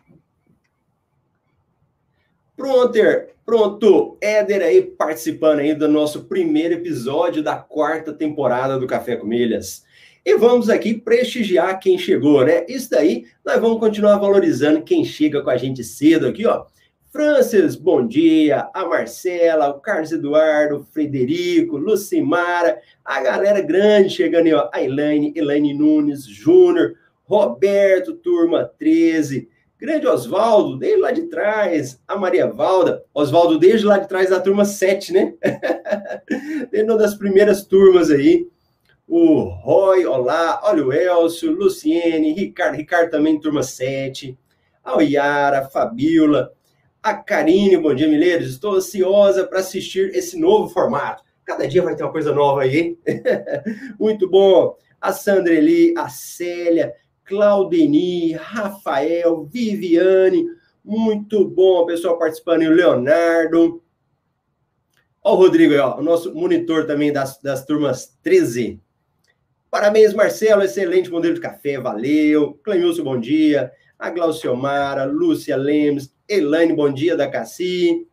Pronto, 2.56 2.98
pronto. 3.44 4.16
Éder 4.18 4.62
aí 4.62 4.82
participando 4.82 5.60
aí 5.60 5.74
do 5.74 5.86
nosso 5.86 6.24
primeiro 6.24 6.72
episódio 6.72 7.42
da 7.42 7.56
quarta 7.56 8.14
temporada 8.14 8.78
do 8.78 8.86
Café 8.86 9.14
com 9.14 9.26
Milhas. 9.26 9.84
E 10.24 10.36
vamos 10.38 10.70
aqui 10.70 10.94
prestigiar 10.94 11.78
quem 11.78 11.98
chegou, 11.98 12.44
né? 12.44 12.64
Isso 12.66 12.90
daí, 12.90 13.26
nós 13.44 13.60
vamos 13.60 13.78
continuar 13.78 14.16
valorizando 14.16 14.82
quem 14.82 15.04
chega 15.04 15.42
com 15.42 15.50
a 15.50 15.56
gente 15.58 15.84
cedo 15.84 16.26
aqui, 16.26 16.46
ó. 16.46 16.64
Francis, 17.12 17.76
bom 17.76 18.06
dia. 18.06 18.68
A 18.74 18.86
Marcela, 18.86 19.68
o 19.68 19.80
Carlos 19.80 20.10
Eduardo, 20.10 20.76
o 20.76 20.84
Frederico, 20.84 21.76
Lucimara, 21.76 22.80
a 23.04 23.20
galera 23.20 23.60
grande 23.60 24.10
chegando 24.10 24.46
aí, 24.46 24.54
ó. 24.54 24.68
A 24.72 24.82
Elaine, 24.82 25.32
Elaine 25.36 25.74
Nunes, 25.74 26.24
Júnior, 26.24 26.94
Roberto, 27.24 28.14
turma 28.14 28.64
13. 28.78 29.48
Grande 29.78 30.06
Oswaldo, 30.06 30.78
desde 30.78 31.00
lá 31.00 31.12
de 31.12 31.22
trás. 31.22 32.00
A 32.08 32.16
Maria 32.16 32.46
Valda. 32.50 33.04
Oswaldo, 33.12 33.58
desde 33.58 33.86
lá 33.86 33.98
de 33.98 34.08
trás 34.08 34.30
da 34.30 34.40
turma 34.40 34.64
7, 34.64 35.12
né? 35.12 35.34
desde 36.70 36.90
uma 36.90 36.98
das 36.98 37.14
primeiras 37.14 37.64
turmas 37.64 38.10
aí 38.10 38.48
o 39.08 39.44
Roy, 39.44 40.04
olá, 40.04 40.60
olha 40.64 40.84
o 40.84 40.92
Elcio, 40.92 41.52
Luciene, 41.52 42.32
Ricardo, 42.32 42.74
Ricardo 42.74 43.10
também, 43.10 43.38
turma 43.38 43.62
7, 43.62 44.36
a 44.82 44.96
Oyara, 44.96 45.68
Fabiola, 45.68 46.52
a 47.00 47.14
Karine, 47.14 47.76
bom 47.76 47.94
dia, 47.94 48.08
Mileiros, 48.08 48.50
estou 48.50 48.74
ansiosa 48.74 49.46
para 49.46 49.60
assistir 49.60 50.10
esse 50.12 50.36
novo 50.38 50.68
formato. 50.68 51.22
Cada 51.44 51.68
dia 51.68 51.82
vai 51.82 51.94
ter 51.94 52.02
uma 52.02 52.10
coisa 52.10 52.34
nova 52.34 52.62
aí? 52.62 52.98
Muito 53.98 54.28
bom. 54.28 54.76
A 55.00 55.12
Sandra 55.12 55.54
Eli, 55.54 55.94
a 55.96 56.08
Célia, 56.08 56.92
Claudeni, 57.26 58.32
Rafael, 58.32 59.44
Viviane, 59.44 60.46
muito 60.84 61.44
bom, 61.44 61.84
pessoal 61.84 62.16
participando, 62.16 62.62
o 62.62 62.70
Leonardo. 62.70 63.82
Ó, 65.22 65.34
o 65.34 65.36
Rodrigo 65.36 65.72
aí, 65.72 65.80
ó, 65.80 65.98
o 65.98 66.02
nosso 66.02 66.32
monitor 66.32 66.86
também 66.86 67.12
das, 67.12 67.40
das 67.42 67.64
turmas 67.64 68.16
13. 68.22 68.80
Parabéns, 69.68 70.14
Marcelo, 70.14 70.62
excelente 70.62 71.10
modelo 71.10 71.34
de 71.34 71.40
café, 71.40 71.80
valeu. 71.80 72.58
Clemilson, 72.62 73.02
bom 73.02 73.18
dia. 73.18 73.72
A 73.98 74.08
Glauciomara, 74.10 75.04
Lúcia 75.04 75.56
Lemes, 75.56 76.14
Elaine, 76.28 76.72
bom 76.72 76.92
dia, 76.92 77.16
da 77.16 77.28
Cassi. 77.28 78.06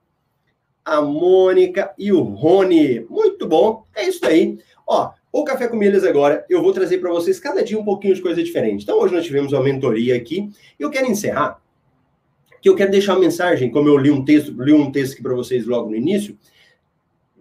A 0.84 1.00
Mônica 1.02 1.94
e 1.98 2.12
o 2.12 2.22
Rony. 2.24 3.02
Muito 3.08 3.48
bom, 3.48 3.86
é 3.96 4.08
isso 4.08 4.26
aí. 4.26 4.58
Ó, 4.88 5.12
o 5.34 5.44
Café 5.44 5.68
com 5.68 5.76
Milhas 5.76 6.06
agora, 6.06 6.46
eu 6.50 6.62
vou 6.62 6.72
trazer 6.72 7.00
para 7.00 7.12
vocês 7.12 7.40
cada 7.40 7.62
dia 7.62 7.78
um 7.78 7.84
pouquinho 7.84 8.16
de 8.16 8.22
coisa 8.22 8.42
diferente. 8.42 8.84
Então, 8.84 8.98
hoje 9.00 9.14
nós 9.14 9.26
tivemos 9.26 9.52
uma 9.52 9.62
mentoria 9.62 10.16
aqui. 10.16 10.50
E 10.80 10.84
eu 10.84 10.90
quero 10.90 11.08
encerrar, 11.08 11.62
que 12.62 12.70
eu 12.70 12.76
quero 12.76 12.92
deixar 12.92 13.16
uma 13.16 13.20
mensagem, 13.20 13.70
como 13.70 13.90
eu 13.90 13.98
li 13.98 14.10
um 14.10 14.24
texto, 14.24 14.54
li 14.64 14.72
um 14.72 14.92
texto 14.92 15.14
aqui 15.14 15.24
para 15.24 15.34
vocês 15.34 15.66
logo 15.66 15.90
no 15.90 15.96
início, 15.98 16.38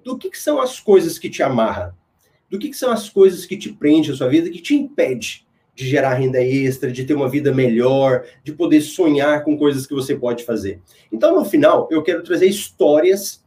do 0.02 0.18
que, 0.18 0.30
que 0.30 0.38
são 0.38 0.60
as 0.60 0.80
coisas 0.80 1.18
que 1.18 1.30
te 1.30 1.42
amarram 1.42 1.94
do 2.52 2.58
que, 2.58 2.68
que 2.68 2.76
são 2.76 2.92
as 2.92 3.08
coisas 3.08 3.46
que 3.46 3.56
te 3.56 3.72
prendem 3.72 4.10
a 4.10 4.14
sua 4.14 4.28
vida, 4.28 4.50
que 4.50 4.60
te 4.60 4.74
impede 4.74 5.46
de 5.74 5.88
gerar 5.88 6.16
renda 6.16 6.38
extra, 6.44 6.92
de 6.92 7.02
ter 7.02 7.14
uma 7.14 7.26
vida 7.26 7.50
melhor, 7.50 8.26
de 8.44 8.52
poder 8.52 8.82
sonhar 8.82 9.42
com 9.42 9.56
coisas 9.56 9.86
que 9.86 9.94
você 9.94 10.14
pode 10.14 10.44
fazer. 10.44 10.78
Então, 11.10 11.34
no 11.34 11.46
final, 11.46 11.88
eu 11.90 12.02
quero 12.02 12.22
trazer 12.22 12.44
histórias 12.44 13.41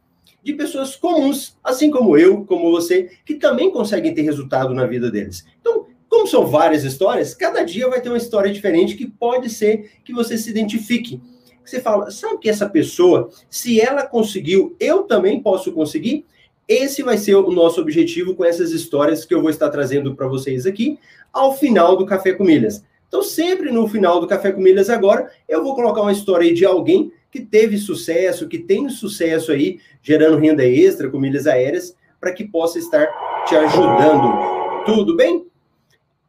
de 0.46 0.54
pessoas 0.54 0.94
comuns, 0.94 1.58
assim 1.62 1.90
como 1.90 2.16
eu, 2.16 2.44
como 2.44 2.70
você, 2.70 3.10
que 3.24 3.34
também 3.34 3.68
conseguem 3.68 4.14
ter 4.14 4.22
resultado 4.22 4.72
na 4.72 4.86
vida 4.86 5.10
deles. 5.10 5.44
Então, 5.60 5.86
como 6.08 6.24
são 6.24 6.46
várias 6.46 6.84
histórias, 6.84 7.34
cada 7.34 7.64
dia 7.64 7.88
vai 7.88 8.00
ter 8.00 8.10
uma 8.10 8.16
história 8.16 8.52
diferente 8.52 8.94
que 8.94 9.08
pode 9.08 9.50
ser 9.50 9.90
que 10.04 10.12
você 10.12 10.38
se 10.38 10.48
identifique. 10.48 11.20
Você 11.64 11.80
fala, 11.80 12.12
sabe 12.12 12.38
que 12.38 12.48
essa 12.48 12.68
pessoa, 12.68 13.28
se 13.50 13.80
ela 13.80 14.06
conseguiu, 14.06 14.76
eu 14.78 15.02
também 15.02 15.42
posso 15.42 15.72
conseguir? 15.72 16.24
Esse 16.68 17.02
vai 17.02 17.18
ser 17.18 17.34
o 17.34 17.50
nosso 17.50 17.80
objetivo 17.80 18.36
com 18.36 18.44
essas 18.44 18.70
histórias 18.70 19.24
que 19.24 19.34
eu 19.34 19.40
vou 19.40 19.50
estar 19.50 19.68
trazendo 19.68 20.14
para 20.14 20.28
vocês 20.28 20.64
aqui 20.64 20.96
ao 21.32 21.56
final 21.56 21.96
do 21.96 22.06
Café 22.06 22.34
com 22.34 22.44
Milhas. 22.44 22.84
Então, 23.08 23.20
sempre 23.20 23.72
no 23.72 23.88
final 23.88 24.20
do 24.20 24.28
Café 24.28 24.52
com 24.52 24.60
Milhas 24.60 24.88
agora, 24.88 25.28
eu 25.48 25.64
vou 25.64 25.74
colocar 25.74 26.02
uma 26.02 26.12
história 26.12 26.54
de 26.54 26.64
alguém 26.64 27.10
que 27.36 27.44
teve 27.44 27.76
sucesso, 27.76 28.48
que 28.48 28.58
tem 28.58 28.88
sucesso 28.88 29.52
aí, 29.52 29.78
gerando 30.02 30.38
renda 30.38 30.64
extra 30.64 31.10
com 31.10 31.18
milhas 31.18 31.46
aéreas, 31.46 31.94
para 32.18 32.32
que 32.32 32.44
possa 32.44 32.78
estar 32.78 33.06
te 33.44 33.54
ajudando. 33.54 34.84
Tudo 34.86 35.14
bem? 35.14 35.46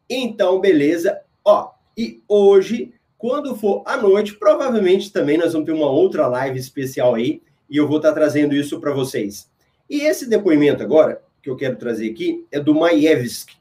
Então, 0.09 0.59
beleza. 0.59 1.21
Ó, 1.45 1.71
e 1.97 2.21
hoje, 2.27 2.93
quando 3.17 3.55
for 3.55 3.83
à 3.85 3.95
noite, 3.95 4.35
provavelmente 4.35 5.11
também 5.13 5.37
nós 5.37 5.53
vamos 5.53 5.65
ter 5.65 5.71
uma 5.71 5.89
outra 5.89 6.27
live 6.27 6.59
especial 6.59 7.15
aí, 7.15 7.41
e 7.69 7.77
eu 7.77 7.87
vou 7.87 7.97
estar 7.97 8.11
trazendo 8.11 8.53
isso 8.53 8.81
para 8.81 8.91
vocês. 8.91 9.49
E 9.89 10.01
esse 10.01 10.27
depoimento 10.27 10.83
agora, 10.83 11.21
que 11.41 11.49
eu 11.49 11.55
quero 11.55 11.77
trazer 11.77 12.11
aqui, 12.11 12.45
é 12.51 12.59
do 12.59 12.75
Maevski. 12.75 13.55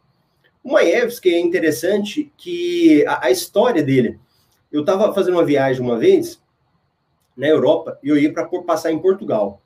O 0.64 0.72
Maevski 0.72 1.32
é 1.32 1.38
interessante 1.38 2.32
que 2.36 3.06
a, 3.06 3.26
a 3.26 3.30
história 3.30 3.84
dele. 3.84 4.18
Eu 4.72 4.80
estava 4.80 5.14
fazendo 5.14 5.34
uma 5.34 5.44
viagem 5.44 5.80
uma 5.80 5.96
vez 5.96 6.40
na 7.36 7.46
Europa 7.46 7.98
e 8.02 8.08
eu 8.08 8.16
ia 8.16 8.32
para 8.32 8.46
passar 8.62 8.92
em 8.92 8.98
Portugal. 8.98 9.60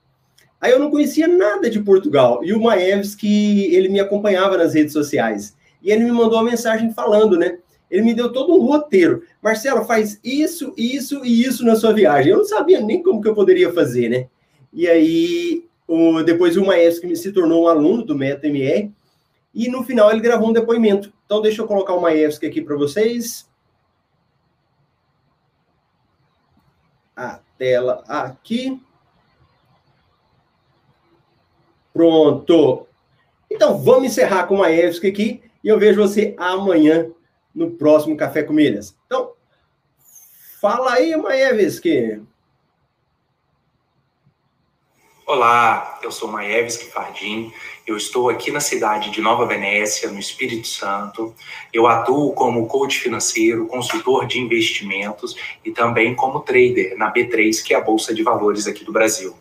Aí 0.59 0.71
eu 0.71 0.79
não 0.79 0.91
conhecia 0.91 1.27
nada 1.27 1.69
de 1.69 1.79
Portugal 1.79 2.43
e 2.43 2.53
o 2.53 2.61
Maevski 2.61 3.73
ele 3.73 3.89
me 3.89 3.99
acompanhava 3.99 4.57
nas 4.57 4.73
redes 4.73 4.93
sociais 4.93 5.55
e 5.81 5.91
ele 5.91 6.03
me 6.03 6.11
mandou 6.11 6.37
uma 6.37 6.49
mensagem 6.49 6.93
falando, 6.93 7.37
né? 7.37 7.57
Ele 7.89 8.03
me 8.03 8.13
deu 8.13 8.31
todo 8.31 8.53
um 8.53 8.65
roteiro. 8.65 9.23
Marcelo, 9.41 9.83
faz 9.83 10.19
isso, 10.23 10.73
isso 10.77 11.25
e 11.25 11.43
isso 11.43 11.65
na 11.65 11.75
sua 11.75 11.93
viagem. 11.93 12.31
Eu 12.31 12.37
não 12.37 12.45
sabia 12.45 12.79
nem 12.79 13.01
como 13.03 13.21
que 13.21 13.27
eu 13.27 13.35
poderia 13.35 13.73
fazer, 13.73 14.09
né? 14.09 14.27
E 14.71 14.87
aí 14.87 15.65
o, 15.87 16.23
depois 16.23 16.55
o 16.55 16.65
Maestro 16.65 17.13
se 17.15 17.31
tornou 17.33 17.63
um 17.63 17.67
aluno 17.67 18.03
do 18.03 18.15
MetaMR, 18.15 18.91
e 19.53 19.69
no 19.69 19.83
final 19.83 20.09
ele 20.09 20.21
gravou 20.21 20.49
um 20.49 20.53
depoimento. 20.53 21.11
Então, 21.25 21.41
deixa 21.41 21.61
eu 21.61 21.67
colocar 21.67 21.93
o 21.93 22.01
Maestro 22.01 22.47
aqui 22.47 22.61
para 22.61 22.75
vocês. 22.75 23.49
a 27.21 27.39
tela 27.57 28.03
aqui. 28.07 28.81
Pronto. 31.93 32.87
Então, 33.49 33.77
vamos 33.77 34.05
encerrar 34.05 34.47
com 34.47 34.63
a 34.63 34.71
EFSC 34.71 35.07
aqui 35.07 35.43
e 35.63 35.67
eu 35.67 35.77
vejo 35.77 36.01
você 36.01 36.33
amanhã 36.37 37.11
no 37.53 37.71
próximo 37.71 38.17
Café 38.17 38.43
com 38.43 38.53
Milhas. 38.53 38.95
Então, 39.05 39.33
fala 40.59 40.93
aí, 40.93 41.15
Maevski. 41.15 42.21
Olá, 45.33 45.97
eu 46.03 46.11
sou 46.11 46.29
Maevski 46.29 46.87
Fardim, 46.87 47.53
eu 47.87 47.95
estou 47.95 48.27
aqui 48.27 48.51
na 48.51 48.59
cidade 48.59 49.09
de 49.09 49.21
Nova 49.21 49.45
Venécia, 49.45 50.11
no 50.11 50.19
Espírito 50.19 50.67
Santo. 50.67 51.33
Eu 51.71 51.87
atuo 51.87 52.33
como 52.33 52.67
coach 52.67 52.99
financeiro, 52.99 53.65
consultor 53.67 54.27
de 54.27 54.41
investimentos 54.41 55.37
e 55.63 55.71
também 55.71 56.13
como 56.13 56.41
trader 56.41 56.97
na 56.97 57.13
B3, 57.13 57.63
que 57.63 57.73
é 57.73 57.77
a 57.77 57.81
Bolsa 57.81 58.13
de 58.13 58.21
Valores 58.23 58.67
aqui 58.67 58.83
do 58.83 58.91
Brasil. 58.91 59.33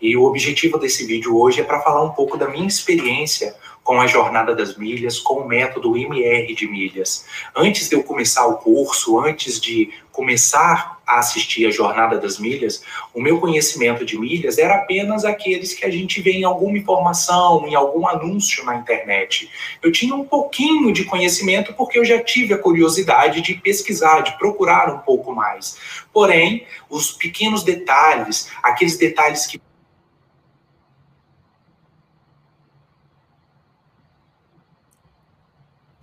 E 0.00 0.16
o 0.16 0.22
objetivo 0.22 0.78
desse 0.78 1.04
vídeo 1.04 1.36
hoje 1.36 1.60
é 1.60 1.64
para 1.64 1.80
falar 1.80 2.04
um 2.04 2.12
pouco 2.12 2.36
da 2.36 2.46
minha 2.46 2.68
experiência 2.68 3.56
com 3.84 4.00
a 4.00 4.06
jornada 4.06 4.54
das 4.54 4.76
milhas, 4.76 5.20
com 5.20 5.34
o 5.34 5.46
método 5.46 5.94
MR 5.94 6.54
de 6.54 6.66
milhas. 6.66 7.26
Antes 7.54 7.88
de 7.88 7.94
eu 7.94 8.02
começar 8.02 8.46
o 8.46 8.56
curso, 8.56 9.20
antes 9.20 9.60
de 9.60 9.92
começar 10.10 11.02
a 11.06 11.18
assistir 11.18 11.66
a 11.66 11.70
jornada 11.70 12.18
das 12.18 12.38
milhas, 12.38 12.82
o 13.12 13.20
meu 13.20 13.38
conhecimento 13.38 14.06
de 14.06 14.18
milhas 14.18 14.56
era 14.56 14.76
apenas 14.76 15.24
aqueles 15.24 15.74
que 15.74 15.84
a 15.84 15.90
gente 15.90 16.22
vê 16.22 16.32
em 16.32 16.44
alguma 16.44 16.78
informação, 16.78 17.66
em 17.66 17.74
algum 17.74 18.08
anúncio 18.08 18.64
na 18.64 18.76
internet. 18.76 19.50
Eu 19.82 19.92
tinha 19.92 20.14
um 20.14 20.24
pouquinho 20.24 20.90
de 20.92 21.04
conhecimento 21.04 21.74
porque 21.74 21.98
eu 21.98 22.04
já 22.04 22.22
tive 22.22 22.54
a 22.54 22.58
curiosidade 22.58 23.42
de 23.42 23.54
pesquisar, 23.54 24.20
de 24.22 24.38
procurar 24.38 24.94
um 24.94 24.98
pouco 25.00 25.34
mais. 25.34 25.76
Porém, 26.10 26.66
os 26.88 27.10
pequenos 27.10 27.62
detalhes, 27.62 28.48
aqueles 28.62 28.96
detalhes 28.96 29.46
que 29.46 29.60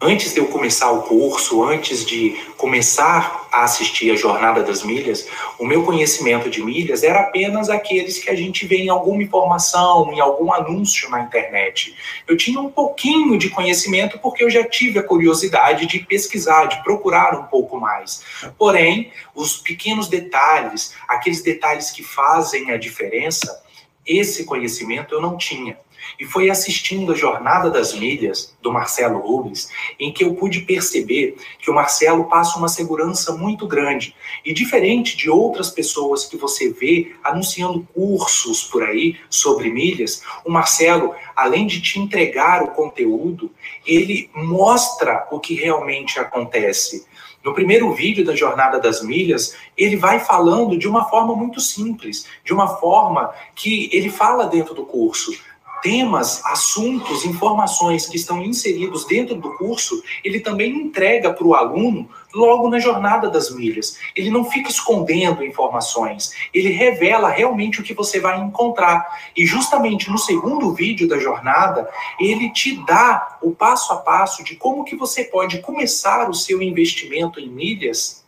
antes 0.02 0.34
de 0.34 0.40
eu 0.40 0.48
começar 0.48 0.92
o 0.92 1.04
curso, 1.04 1.64
antes 1.64 2.04
de 2.04 2.36
começar 2.58 3.48
a 3.52 3.64
assistir 3.64 4.10
a 4.10 4.16
Jornada 4.16 4.64
das 4.64 4.82
Milhas, 4.82 5.28
o 5.60 5.66
meu 5.66 5.84
conhecimento 5.84 6.50
de 6.50 6.64
milhas 6.64 7.04
era 7.04 7.20
apenas 7.20 7.70
aqueles 7.70 8.18
que 8.18 8.30
a 8.30 8.36
gente 8.36 8.66
vê 8.66 8.78
em 8.78 8.90
alguma 8.90 9.22
informação, 9.22 10.12
em 10.12 10.20
algum 10.20 10.52
anúncio 10.52 11.08
na 11.10 11.22
internet. 11.22 11.96
Eu 12.28 12.36
tinha 12.36 12.60
um 12.60 12.70
pouquinho 12.70 13.38
de 13.38 13.50
conhecimento 13.50 14.18
porque 14.18 14.44
eu 14.44 14.50
já 14.50 14.64
tive 14.64 14.98
a 14.98 15.04
curiosidade 15.04 15.86
de 15.86 16.00
pesquisar, 16.00 16.66
de 16.66 16.84
procurar 16.84 17.38
um 17.38 17.44
pouco 17.44 17.80
mais. 17.80 18.24
Porém, 18.58 19.12
os 19.36 19.58
pequenos 19.58 20.08
detalhes, 20.08 20.96
aqueles 21.08 21.44
detalhes 21.44 21.92
que 21.92 22.02
fazem 22.02 22.72
a 22.72 22.78
diferença, 22.78 23.62
esse 24.06 24.46
conhecimento 24.46 25.14
eu 25.14 25.22
não 25.22 25.38
tinha. 25.38 25.78
E 26.20 26.26
foi 26.26 26.50
assistindo 26.50 27.12
a 27.12 27.16
Jornada 27.16 27.70
das 27.70 27.94
Milhas, 27.94 28.56
do 28.62 28.72
Marcelo 28.72 29.20
Rubens, 29.20 29.70
em 30.00 30.12
que 30.12 30.24
eu 30.24 30.34
pude 30.34 30.62
perceber 30.62 31.36
que 31.60 31.70
o 31.70 31.74
Marcelo 31.74 32.26
passa 32.26 32.58
uma 32.58 32.68
segurança 32.68 33.34
muito 33.34 33.68
grande. 33.68 34.16
E 34.44 34.54
diferente 34.54 35.16
de 35.16 35.30
outras 35.30 35.70
pessoas 35.70 36.26
que 36.26 36.38
você 36.38 36.70
vê 36.70 37.14
anunciando 37.24 37.88
cursos 37.94 38.64
por 38.64 38.84
aí 38.84 39.18
sobre 39.30 39.70
milhas, 39.70 40.24
o 40.46 40.52
Marcelo, 40.52 41.14
além 41.36 41.68
de 41.68 41.82
te 41.82 42.00
entregar 42.00 42.64
o 42.64 42.72
conteúdo, 42.72 43.52
ele 43.86 44.30
mostra 44.34 45.28
o 45.32 45.40
que 45.40 45.54
realmente 45.54 46.20
acontece. 46.20 47.06
No 47.44 47.54
primeiro 47.54 47.92
vídeo 47.94 48.24
da 48.24 48.36
Jornada 48.36 48.80
das 48.80 49.04
Milhas, 49.04 49.56
ele 49.76 49.96
vai 49.96 50.20
falando 50.20 50.78
de 50.78 50.88
uma 50.88 51.06
forma 51.06 51.36
muito 51.36 51.60
simples, 51.60 52.26
de 52.44 52.54
uma 52.54 52.68
forma 52.78 53.32
que 53.56 53.90
ele 53.92 54.10
fala 54.10 54.46
dentro 54.46 54.76
do 54.76 54.86
curso. 54.86 55.32
Temas, 55.82 56.46
assuntos, 56.46 57.26
informações 57.26 58.06
que 58.06 58.16
estão 58.16 58.44
inseridos 58.44 59.06
dentro 59.06 59.36
do 59.36 59.58
curso, 59.58 60.04
ele 60.24 60.40
também 60.40 60.70
entrega 60.70 61.34
para 61.34 61.48
o 61.48 61.56
aluno 61.56 62.08
logo 62.34 62.70
na 62.70 62.80
jornada 62.80 63.30
das 63.30 63.54
milhas. 63.54 63.98
Ele 64.16 64.30
não 64.30 64.46
fica 64.46 64.70
escondendo 64.70 65.44
informações, 65.44 66.32
ele 66.54 66.70
revela 66.70 67.30
realmente 67.30 67.82
o 67.82 67.84
que 67.84 67.94
você 67.94 68.20
vai 68.20 68.40
encontrar. 68.40 69.20
E 69.36 69.46
justamente 69.46 70.10
no 70.10 70.18
segundo 70.18 70.74
vídeo 70.74 71.08
da 71.08 71.18
jornada, 71.18 71.90
ele 72.20 72.52
te 72.52 72.84
dá 72.86 73.38
o 73.42 73.52
passo 73.52 73.94
a 73.94 73.98
passo 73.98 74.44
de 74.44 74.56
como 74.56 74.84
que 74.84 74.96
você 74.96 75.24
pode 75.24 75.60
começar 75.60 76.30
o 76.30 76.34
seu 76.34 76.62
investimento 76.62 77.40
em 77.40 77.50
milhas 77.50 78.22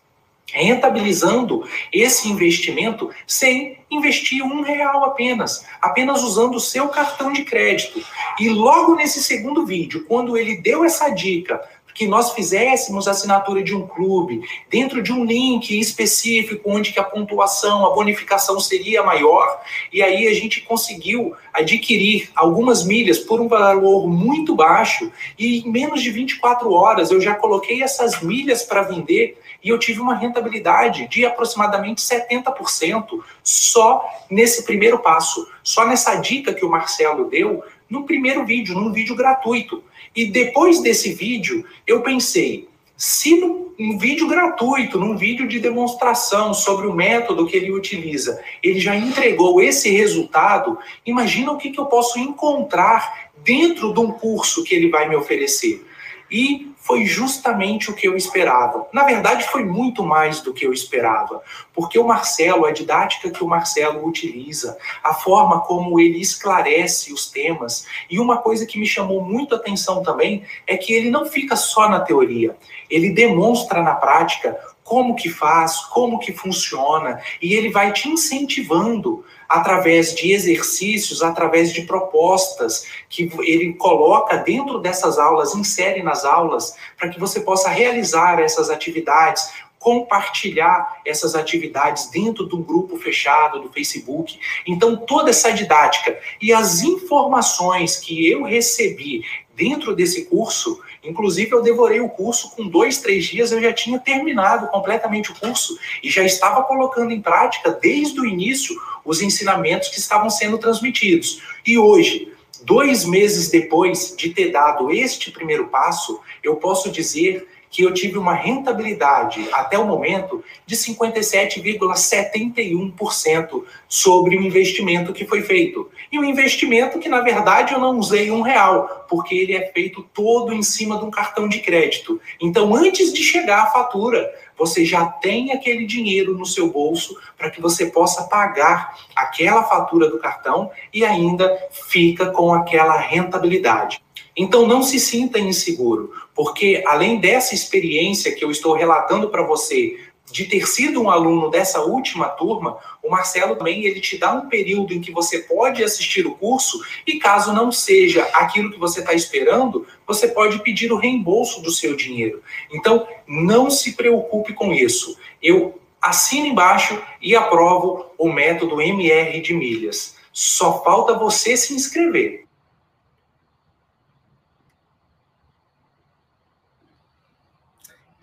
rentabilizando 0.53 1.67
esse 1.91 2.29
investimento 2.29 3.09
sem 3.25 3.79
investir 3.89 4.43
um 4.43 4.61
real 4.61 5.03
apenas, 5.03 5.65
apenas 5.81 6.21
usando 6.21 6.55
o 6.55 6.59
seu 6.59 6.89
cartão 6.89 7.33
de 7.33 7.43
crédito. 7.43 8.03
E 8.39 8.49
logo 8.49 8.95
nesse 8.95 9.23
segundo 9.23 9.65
vídeo, 9.65 10.05
quando 10.07 10.37
ele 10.37 10.61
deu 10.61 10.85
essa 10.85 11.09
dica 11.09 11.59
que 11.93 12.07
nós 12.07 12.33
fizéssemos 12.33 13.07
assinatura 13.07 13.63
de 13.63 13.75
um 13.75 13.87
clube 13.87 14.41
dentro 14.69 15.01
de 15.01 15.11
um 15.11 15.23
link 15.23 15.77
específico 15.79 16.71
onde 16.71 16.91
que 16.91 16.99
a 16.99 17.03
pontuação, 17.03 17.85
a 17.85 17.93
bonificação 17.93 18.59
seria 18.59 19.03
maior, 19.03 19.61
e 19.91 20.01
aí 20.01 20.27
a 20.27 20.33
gente 20.33 20.61
conseguiu 20.61 21.35
adquirir 21.53 22.31
algumas 22.35 22.83
milhas 22.83 23.19
por 23.19 23.39
um 23.39 23.47
valor 23.47 24.07
muito 24.07 24.55
baixo 24.55 25.11
e 25.37 25.59
em 25.59 25.71
menos 25.71 26.01
de 26.01 26.09
24 26.09 26.71
horas 26.71 27.11
eu 27.11 27.21
já 27.21 27.35
coloquei 27.35 27.83
essas 27.83 28.21
milhas 28.21 28.63
para 28.63 28.81
vender 28.81 29.37
e 29.63 29.69
eu 29.69 29.79
tive 29.79 30.01
uma 30.01 30.15
rentabilidade 30.15 31.07
de 31.07 31.25
aproximadamente 31.25 32.01
70% 32.01 33.19
só 33.41 34.03
nesse 34.29 34.65
primeiro 34.65 34.99
passo, 34.99 35.47
só 35.63 35.85
nessa 35.85 36.15
dica 36.15 36.53
que 36.53 36.65
o 36.65 36.69
Marcelo 36.69 37.29
deu 37.29 37.63
no 37.89 38.03
primeiro 38.05 38.45
vídeo, 38.45 38.75
num 38.75 38.91
vídeo 38.91 39.15
gratuito. 39.15 39.83
E 40.15 40.25
depois 40.25 40.81
desse 40.81 41.13
vídeo, 41.13 41.65
eu 41.87 42.01
pensei, 42.01 42.67
se 42.95 43.35
num 43.35 43.97
vídeo 43.97 44.27
gratuito, 44.27 44.99
num 44.99 45.17
vídeo 45.17 45.47
de 45.47 45.59
demonstração 45.59 46.53
sobre 46.53 46.87
o 46.87 46.93
método 46.93 47.47
que 47.47 47.57
ele 47.57 47.71
utiliza, 47.71 48.41
ele 48.61 48.79
já 48.79 48.95
entregou 48.95 49.61
esse 49.61 49.89
resultado, 49.89 50.77
imagina 51.05 51.51
o 51.51 51.57
que, 51.57 51.71
que 51.71 51.79
eu 51.79 51.85
posso 51.87 52.19
encontrar 52.19 53.31
dentro 53.43 53.93
de 53.93 53.99
um 53.99 54.11
curso 54.11 54.63
que 54.63 54.75
ele 54.75 54.89
vai 54.89 55.09
me 55.09 55.15
oferecer. 55.15 55.83
E 56.33 56.73
foi 56.77 57.05
justamente 57.05 57.91
o 57.91 57.93
que 57.93 58.07
eu 58.07 58.17
esperava. 58.17 58.87
Na 58.91 59.03
verdade, 59.03 59.45
foi 59.45 59.63
muito 59.63 60.03
mais 60.03 60.41
do 60.41 60.51
que 60.51 60.65
eu 60.65 60.73
esperava, 60.73 61.43
porque 61.71 61.99
o 61.99 62.07
Marcelo, 62.07 62.65
a 62.65 62.71
didática 62.71 63.29
que 63.29 63.43
o 63.43 63.47
Marcelo 63.47 64.03
utiliza, 64.03 64.75
a 65.03 65.13
forma 65.13 65.61
como 65.61 65.99
ele 65.99 66.19
esclarece 66.19 67.13
os 67.13 67.29
temas, 67.29 67.85
e 68.09 68.19
uma 68.19 68.37
coisa 68.37 68.65
que 68.65 68.79
me 68.79 68.87
chamou 68.87 69.21
muito 69.21 69.53
atenção 69.53 70.01
também 70.01 70.43
é 70.65 70.75
que 70.75 70.91
ele 70.91 71.11
não 71.11 71.27
fica 71.27 71.55
só 71.55 71.87
na 71.87 71.99
teoria, 71.99 72.57
ele 72.89 73.11
demonstra 73.11 73.83
na 73.83 73.93
prática 73.93 74.59
como 74.83 75.15
que 75.15 75.29
faz, 75.29 75.79
como 75.85 76.19
que 76.19 76.33
funciona, 76.33 77.21
e 77.41 77.53
ele 77.53 77.69
vai 77.69 77.93
te 77.93 78.09
incentivando 78.09 79.23
através 79.47 80.15
de 80.15 80.31
exercícios, 80.31 81.21
através 81.21 81.71
de 81.71 81.83
propostas 81.83 82.87
que 83.07 83.31
ele 83.41 83.73
coloca 83.73 84.37
dentro 84.37 84.79
dessas 84.79 85.19
aulas, 85.19 85.53
insere 85.55 86.01
nas 86.01 86.25
aulas, 86.25 86.75
para 86.97 87.09
que 87.09 87.19
você 87.19 87.39
possa 87.39 87.69
realizar 87.69 88.39
essas 88.39 88.69
atividades, 88.69 89.51
compartilhar 89.77 91.01
essas 91.05 91.35
atividades 91.35 92.09
dentro 92.09 92.45
do 92.45 92.57
grupo 92.57 92.97
fechado 92.97 93.59
do 93.59 93.69
Facebook. 93.69 94.39
Então, 94.65 94.95
toda 94.95 95.29
essa 95.29 95.51
didática 95.51 96.17
e 96.41 96.53
as 96.53 96.81
informações 96.81 97.97
que 97.97 98.27
eu 98.27 98.43
recebi 98.43 99.23
dentro 99.55 99.95
desse 99.95 100.25
curso, 100.25 100.81
inclusive 101.03 101.51
eu 101.51 101.61
devorei 101.61 101.99
o 101.99 102.09
curso 102.09 102.51
com 102.51 102.67
dois, 102.67 102.99
três 102.99 103.25
dias, 103.25 103.51
eu 103.51 103.61
já 103.61 103.73
tinha 103.73 103.99
terminado 103.99 104.67
completamente 104.67 105.31
o 105.31 105.35
curso 105.35 105.77
e 106.01 106.09
já 106.09 106.23
estava 106.23 106.63
colocando 106.63 107.11
em 107.11 107.21
prática 107.21 107.71
desde 107.71 108.19
o 108.19 108.25
início 108.25 108.75
os 109.03 109.21
ensinamentos 109.21 109.89
que 109.89 109.99
estavam 109.99 110.29
sendo 110.29 110.57
transmitidos. 110.57 111.41
E 111.65 111.77
hoje, 111.77 112.31
dois 112.63 113.05
meses 113.05 113.49
depois 113.49 114.15
de 114.15 114.29
ter 114.29 114.51
dado 114.51 114.91
este 114.91 115.31
primeiro 115.31 115.67
passo, 115.67 116.19
eu 116.41 116.55
posso 116.55 116.89
dizer 116.89 117.47
que 117.73 117.81
eu 117.81 117.91
tive 117.91 118.19
uma 118.19 118.35
rentabilidade 118.35 119.49
até 119.51 119.79
o 119.79 119.87
momento 119.87 120.43
de 120.63 120.75
57,71% 120.75 123.63
sobre 123.89 124.37
o 124.37 124.43
investimento 124.43 125.11
que 125.11 125.25
foi 125.25 125.41
feito. 125.41 125.89
E 126.11 126.19
um 126.19 126.23
investimento 126.23 126.99
que, 126.99 127.09
na 127.09 127.21
verdade, 127.21 127.73
eu 127.73 127.79
não 127.79 127.97
usei 127.97 128.29
um 128.29 128.43
real, 128.43 129.07
porque 129.09 129.33
ele 129.33 129.55
é 129.55 129.71
feito 129.71 130.07
todo 130.13 130.53
em 130.53 130.61
cima 130.61 130.99
de 130.99 131.05
um 131.05 131.09
cartão 131.09 131.49
de 131.49 131.61
crédito. 131.61 132.21
Então, 132.39 132.75
antes 132.75 133.11
de 133.11 133.23
chegar 133.23 133.63
a 133.63 133.71
fatura, 133.71 134.31
você 134.55 134.85
já 134.85 135.07
tem 135.07 135.51
aquele 135.51 135.87
dinheiro 135.87 136.37
no 136.37 136.45
seu 136.45 136.69
bolso 136.69 137.17
para 137.35 137.49
que 137.49 137.59
você 137.59 137.87
possa 137.87 138.25
pagar 138.25 138.99
aquela 139.15 139.63
fatura 139.63 140.11
do 140.11 140.19
cartão 140.19 140.69
e 140.93 141.03
ainda 141.03 141.51
fica 141.71 142.27
com 142.27 142.53
aquela 142.53 142.99
rentabilidade. 142.99 144.02
Então 144.35 144.67
não 144.67 144.81
se 144.81 144.99
sinta 144.99 145.39
inseguro, 145.39 146.11
porque 146.33 146.83
além 146.87 147.19
dessa 147.19 147.53
experiência 147.53 148.33
que 148.33 148.43
eu 148.43 148.49
estou 148.49 148.73
relatando 148.73 149.29
para 149.29 149.43
você 149.43 149.97
de 150.31 150.45
ter 150.45 150.65
sido 150.67 151.01
um 151.01 151.09
aluno 151.09 151.49
dessa 151.49 151.81
última 151.81 152.27
turma, 152.29 152.77
o 153.03 153.09
Marcelo 153.09 153.55
também 153.55 153.83
ele 153.83 153.99
te 153.99 154.17
dá 154.17 154.33
um 154.33 154.47
período 154.47 154.93
em 154.93 155.01
que 155.01 155.11
você 155.11 155.39
pode 155.39 155.83
assistir 155.83 156.25
o 156.25 156.35
curso 156.35 156.81
e 157.05 157.19
caso 157.19 157.53
não 157.53 157.71
seja 157.71 158.23
aquilo 158.33 158.71
que 158.71 158.79
você 158.79 159.01
está 159.01 159.13
esperando, 159.13 159.85
você 160.07 160.27
pode 160.27 160.59
pedir 160.63 160.91
o 160.91 160.97
reembolso 160.97 161.61
do 161.61 161.71
seu 161.71 161.95
dinheiro. 161.95 162.41
Então, 162.71 163.05
não 163.27 163.69
se 163.69 163.93
preocupe 163.93 164.53
com 164.53 164.71
isso. 164.71 165.17
Eu 165.41 165.79
assino 166.01 166.47
embaixo 166.47 167.01
e 167.21 167.35
aprovo 167.35 168.07
o 168.17 168.31
método 168.31 168.81
MR 168.81 169.39
de 169.41 169.53
milhas. 169.53 170.15
Só 170.31 170.83
falta 170.83 171.17
você 171.17 171.55
se 171.55 171.73
inscrever. 171.73 172.45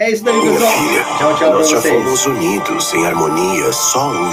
É 0.00 0.10
isso 0.10 0.24
daí, 0.24 0.40
pessoal. 0.40 0.58
Minha 0.58 0.70
filha, 0.70 1.04
tchau, 1.18 1.36
tchau 1.36 1.52
nós 1.52 1.68
pra 1.68 1.76
já 1.76 1.82
vocês. 1.82 2.02
fomos 2.02 2.26
unidos 2.26 2.94
em 2.94 3.06
harmonia, 3.06 3.70
só 3.70 4.08
um. 4.08 4.32